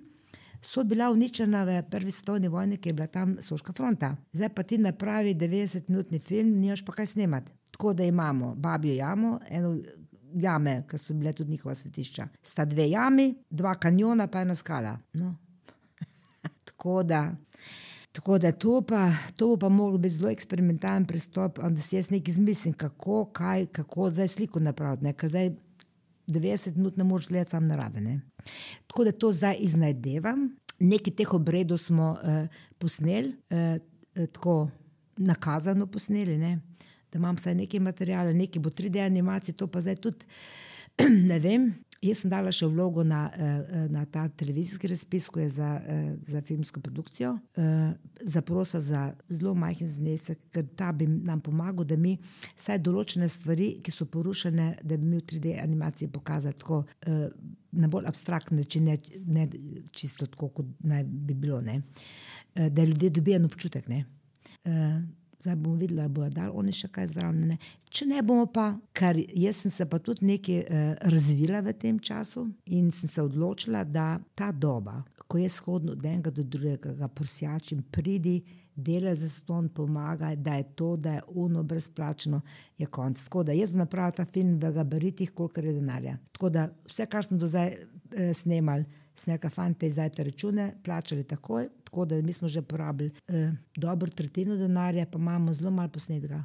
[0.62, 4.16] so bila uničena v prvi svetovni vojni, ki je bila tam Soška fronta.
[4.32, 7.52] Zdaj pa ti napravi 90-minutni film, nimaš pa kaj snemati.
[7.70, 9.78] Tako da imamo babijo jamo, eno
[10.34, 12.28] jame, ki so bile tudi njihova svetišča.
[12.42, 14.98] Sta dve jami, dva kanjona, pa ena skala.
[15.12, 15.34] No.
[16.68, 17.32] tako da.
[18.12, 22.10] Tako da to, pa, to bo pa moglo biti zelo eksperimentalen pristop, da si jaz
[22.10, 25.12] nekaj izmislim, kako, kaj, kako zdaj sliko napraviti.
[25.12, 25.50] Ker zdaj
[26.30, 28.20] 90 minut ne moreš gledati sam narave.
[28.86, 30.56] Tako da to zdaj iznajdevam.
[30.80, 32.46] Nekaj teh obredov smo uh,
[32.78, 34.70] posneli, uh, tako
[35.16, 36.60] nakazano posneli, ne?
[37.12, 40.26] da imam vsaj nekaj materijala, nekaj bo 3D animacije, to pa zdaj tudi
[41.30, 41.74] ne vem.
[42.00, 45.68] Jaz sem dala še vlogo na, eh, na ta televizijski razpis, ko je za,
[46.26, 47.34] za filmsko produkcijo,
[48.20, 52.14] zaprosa za zelo majhen znesek, ker ta bi nam pomagal, da mi
[52.56, 56.84] vsaj določene stvari, ki so porušene, da bi mi v 3D animaciji pokazali tako
[57.72, 58.96] na bolj abstraktni način, ne,
[59.26, 59.46] ne
[59.92, 61.82] čisto tako, kot naj bi bilo, ne?
[62.54, 63.88] Eh, da ljudje dobijo občutek.
[63.88, 64.04] Ne?
[65.40, 67.56] Eh, zdaj bomo videli, da bodo dali oni še kaj zraven.
[67.90, 71.98] Če ne bomo pa, ker jaz sem se pa tudi nekaj uh, razvila v tem
[71.98, 76.94] času in sem se odločila, da ta doba, ko je shodno od enega do drugega,
[76.94, 78.42] ga prosjačim, pridi,
[78.76, 82.40] dela za ston, pomaga, da je to, da je uno brezplačno,
[82.78, 83.22] je konc.
[83.24, 86.16] Tako da jaz bom napravila ta film v gabaritih, koliko je denarja.
[86.32, 88.84] Tako da vse, kar smo do zdaj eh, snemali,
[89.20, 91.68] snega fante, zdaj te račune, plačali takoj.
[91.84, 96.42] Tako da mi smo že porabili eh, dobro tretjino denarja, pa imamo zelo malo posnetka.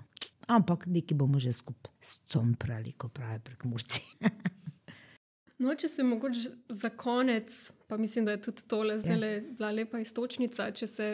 [0.47, 4.01] Ampak neki bomo že skupaj scomprali, ko pravijo prek Murci.
[5.59, 8.99] No, če se mogoče za konec, pa mislim, da je tudi tole ja.
[8.99, 11.07] zelo lepa istočnica, če se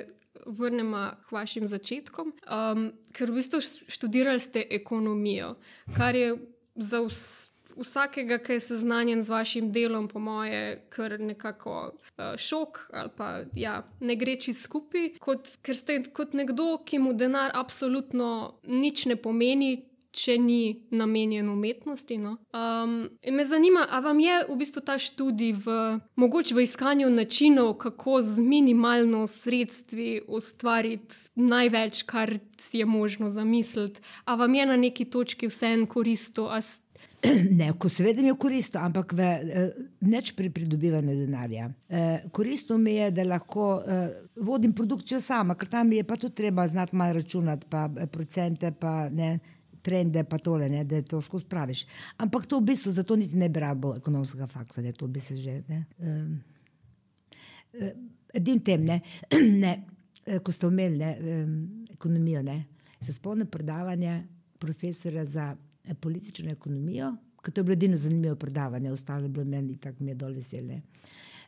[0.46, 2.34] vrnemo k vašim začetkom.
[2.50, 5.54] Um, ker v bistvu študirali ste ekonomijo,
[5.94, 6.34] kar je
[6.76, 12.90] za vs vsakega, ki je seznanjen z vašim delom, po moje, kar nekako uh, šok
[12.94, 15.10] ali pa ja, ne gre čisto skupaj.
[15.20, 21.50] Kot, ker ste kot nekdo, ki mu denar absolutno nič ne pomeni, če ni namenjen
[21.50, 22.18] umetnosti.
[22.20, 22.36] No?
[22.54, 25.76] Um, me zanima, ali vam je v bistvu ta študij v,
[26.20, 34.04] mogoče v iskanju načinov, kako z minimalno sredstvi ustvariti največ, kar si je možno zamisliti,
[34.26, 36.52] ali vam je na neki točki vseeno koristo.
[37.60, 39.74] Ne, ko seveda mi je koristno, ampak v, eh,
[40.10, 41.70] neč pri pridobivanju denarja.
[41.90, 46.36] Eh, koristno mi je, da lahko eh, vodim produkcijo sama, ker tam je pa tudi
[46.36, 49.40] treba znati malo računati, pa procente, pa ne
[49.82, 51.86] trende, pa tole, ne, da to skozi praviš.
[52.18, 55.38] Ampak to v bistvu zato niti ne bi rabo ekonomskega faksa, da to bi se
[55.38, 55.62] že.
[58.34, 59.02] Edin um, tem, ne,
[59.64, 59.74] ne,
[60.44, 61.46] ko ste omenili ne,
[61.94, 62.64] ekonomijo, ne,
[63.02, 64.22] se spomnim predavanja
[64.62, 65.54] profesora za
[66.00, 70.12] politično ekonomijo, ker to je bilo edino zanimivo predavanje, ostalo je bilo meni tako mi
[70.12, 70.82] je dol veselje.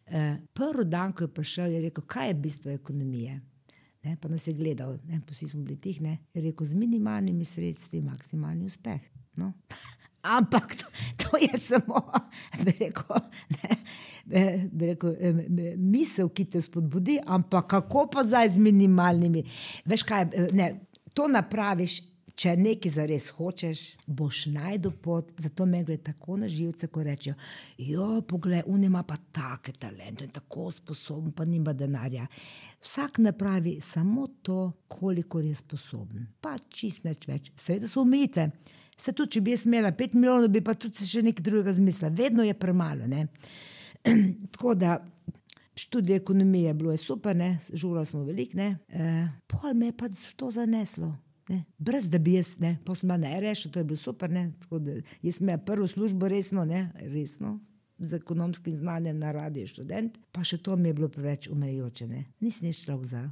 [0.07, 3.39] Uh, prvi dan, ko je prišel, je rekel, kaj je bistvo ekonomije.
[4.03, 7.45] Ne, pa nas je gledal, ne, vsi smo bili tih, ne, je rekel, z minimalnimi
[7.45, 9.01] sredstvi, maksimalni uspeh.
[9.37, 9.53] No.
[10.37, 10.85] Ampak to,
[11.17, 12.11] to je samo,
[12.63, 13.15] bi rekel,
[14.25, 15.15] ne, bi rekel,
[15.77, 19.43] misel, ki te spodbudi, ampak kako pa zdaj z minimalnimi.
[19.85, 20.69] Veš kaj, ne,
[21.13, 21.99] to napraviš
[22.33, 27.35] Če nekaj zares hočeš, boš najdel pot, zato me gre tako na živce, ko rečejo:
[27.77, 32.25] Jo, poglej, on ima pa take talente, tako sposoben, pa nima denarja.
[32.81, 37.51] Vsak napravi samo to, koliko je sposoben, pa čist neč več.
[37.55, 38.49] Seveda so umite.
[38.97, 42.13] Se tudi, če bi jaz imela pet milijonov, bi pa tudi še nekaj drugega zmislila.
[42.17, 43.09] Vedno je premalo.
[44.53, 44.97] tako da
[45.75, 47.37] študij ekonomije, bilo je super,
[47.73, 51.13] žurali smo veliko, e, pol me je pa to zaneslo.
[51.49, 51.63] Ne?
[51.77, 54.31] Brez da bi jaz, ne, pa sem ne rešil, to je bilo super.
[54.31, 57.59] Jaz sem imel prvo službo resno, ne, resno,
[57.99, 62.07] z ekonomskim znanjem na radiju študent, pa še to mi je bilo preveč umejoče.
[62.07, 62.23] Ne.
[62.43, 63.23] Nisem nič človek za.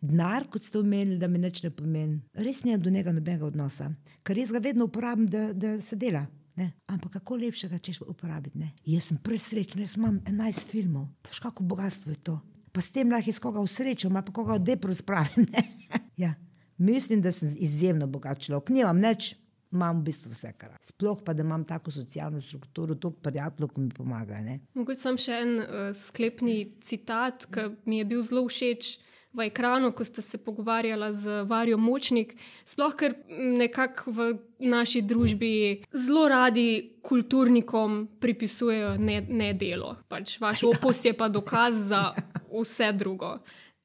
[0.00, 3.90] Denar, kot ste omenili, da mi nič ne pomeni, res nimam do njega nobenega odnosa,
[4.26, 6.26] ker jaz ga vedno uporabim, da, da se dela.
[6.56, 6.72] Ne?
[6.92, 8.58] Ampak kako lepše ga češ uporabiti?
[8.58, 8.72] Ne?
[8.84, 12.36] Jaz sem presrečen, jaz imam 11 filmov, pa še kako bogatstvo je to.
[12.70, 15.48] Pa s tem lahko iz koga usrečam, pa koga odepro spravim.
[16.22, 16.34] ja.
[16.80, 19.34] Mislim, da sem izjemno bogat človek, nimam nič,
[19.72, 20.72] imam v bistvu vse, kar.
[20.80, 24.56] Sploh pa, da imam tako socialno strukturo, toliko prijateljev, ki mi pomagajo.
[24.80, 28.94] Mogoče sem še en uh, sklepni citat, ki mi je bil zelo všeč
[29.36, 32.34] v ekranu, ko ste se pogovarjali z Varjo Močnik.
[32.66, 34.30] Sploh, ker nekako v
[34.66, 35.52] naši družbi
[35.92, 39.94] zelo radi kulturnikom pripisujejo ne, ne delo.
[40.08, 42.10] Pač vaš opus je pa dokaz za
[42.50, 43.38] vse drugo.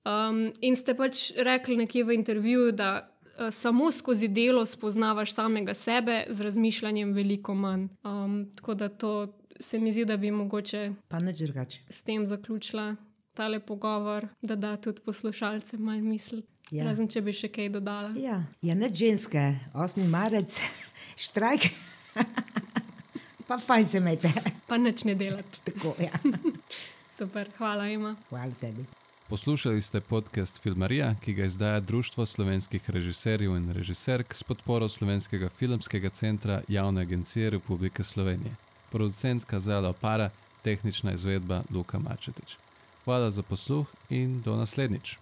[0.05, 5.73] Um, in ste pač rekli nekje v intervjuju, da uh, samo skozi delo spoznavaš samega
[5.73, 7.87] sebe, z razmišljanjem veliko manj.
[8.03, 10.93] Um, tako da to se mi zdi, da bi mogoče.
[11.89, 12.95] S tem zaključila
[13.33, 16.43] tale pogovor, da da tudi poslušalcem malo misli.
[16.71, 16.85] Ja.
[16.85, 18.13] Razen če bi še kaj dodala.
[18.17, 19.41] Ja, ja ne ženske,
[19.73, 20.05] 8.
[20.09, 20.57] marec,
[21.27, 21.67] štrajk.
[23.47, 24.31] pa fajn se imejte.
[24.67, 25.61] pa neč ne delati.
[25.65, 26.13] Tako, ja.
[27.17, 28.15] Super, hvala ima.
[28.29, 28.85] Hvala tebi.
[29.29, 35.49] Poslušali ste podcast Filmarija, ki ga izdaja Društvo slovenskih režiserjev in režiserk s podporo Slovenskega
[35.49, 38.55] filmskega centra Javne agencije Republike Slovenije.
[38.91, 40.29] Producentka Zela Para,
[40.61, 42.55] tehnična izvedba Luka Mačetič.
[43.05, 45.17] Hvala za posluh in do naslednjič.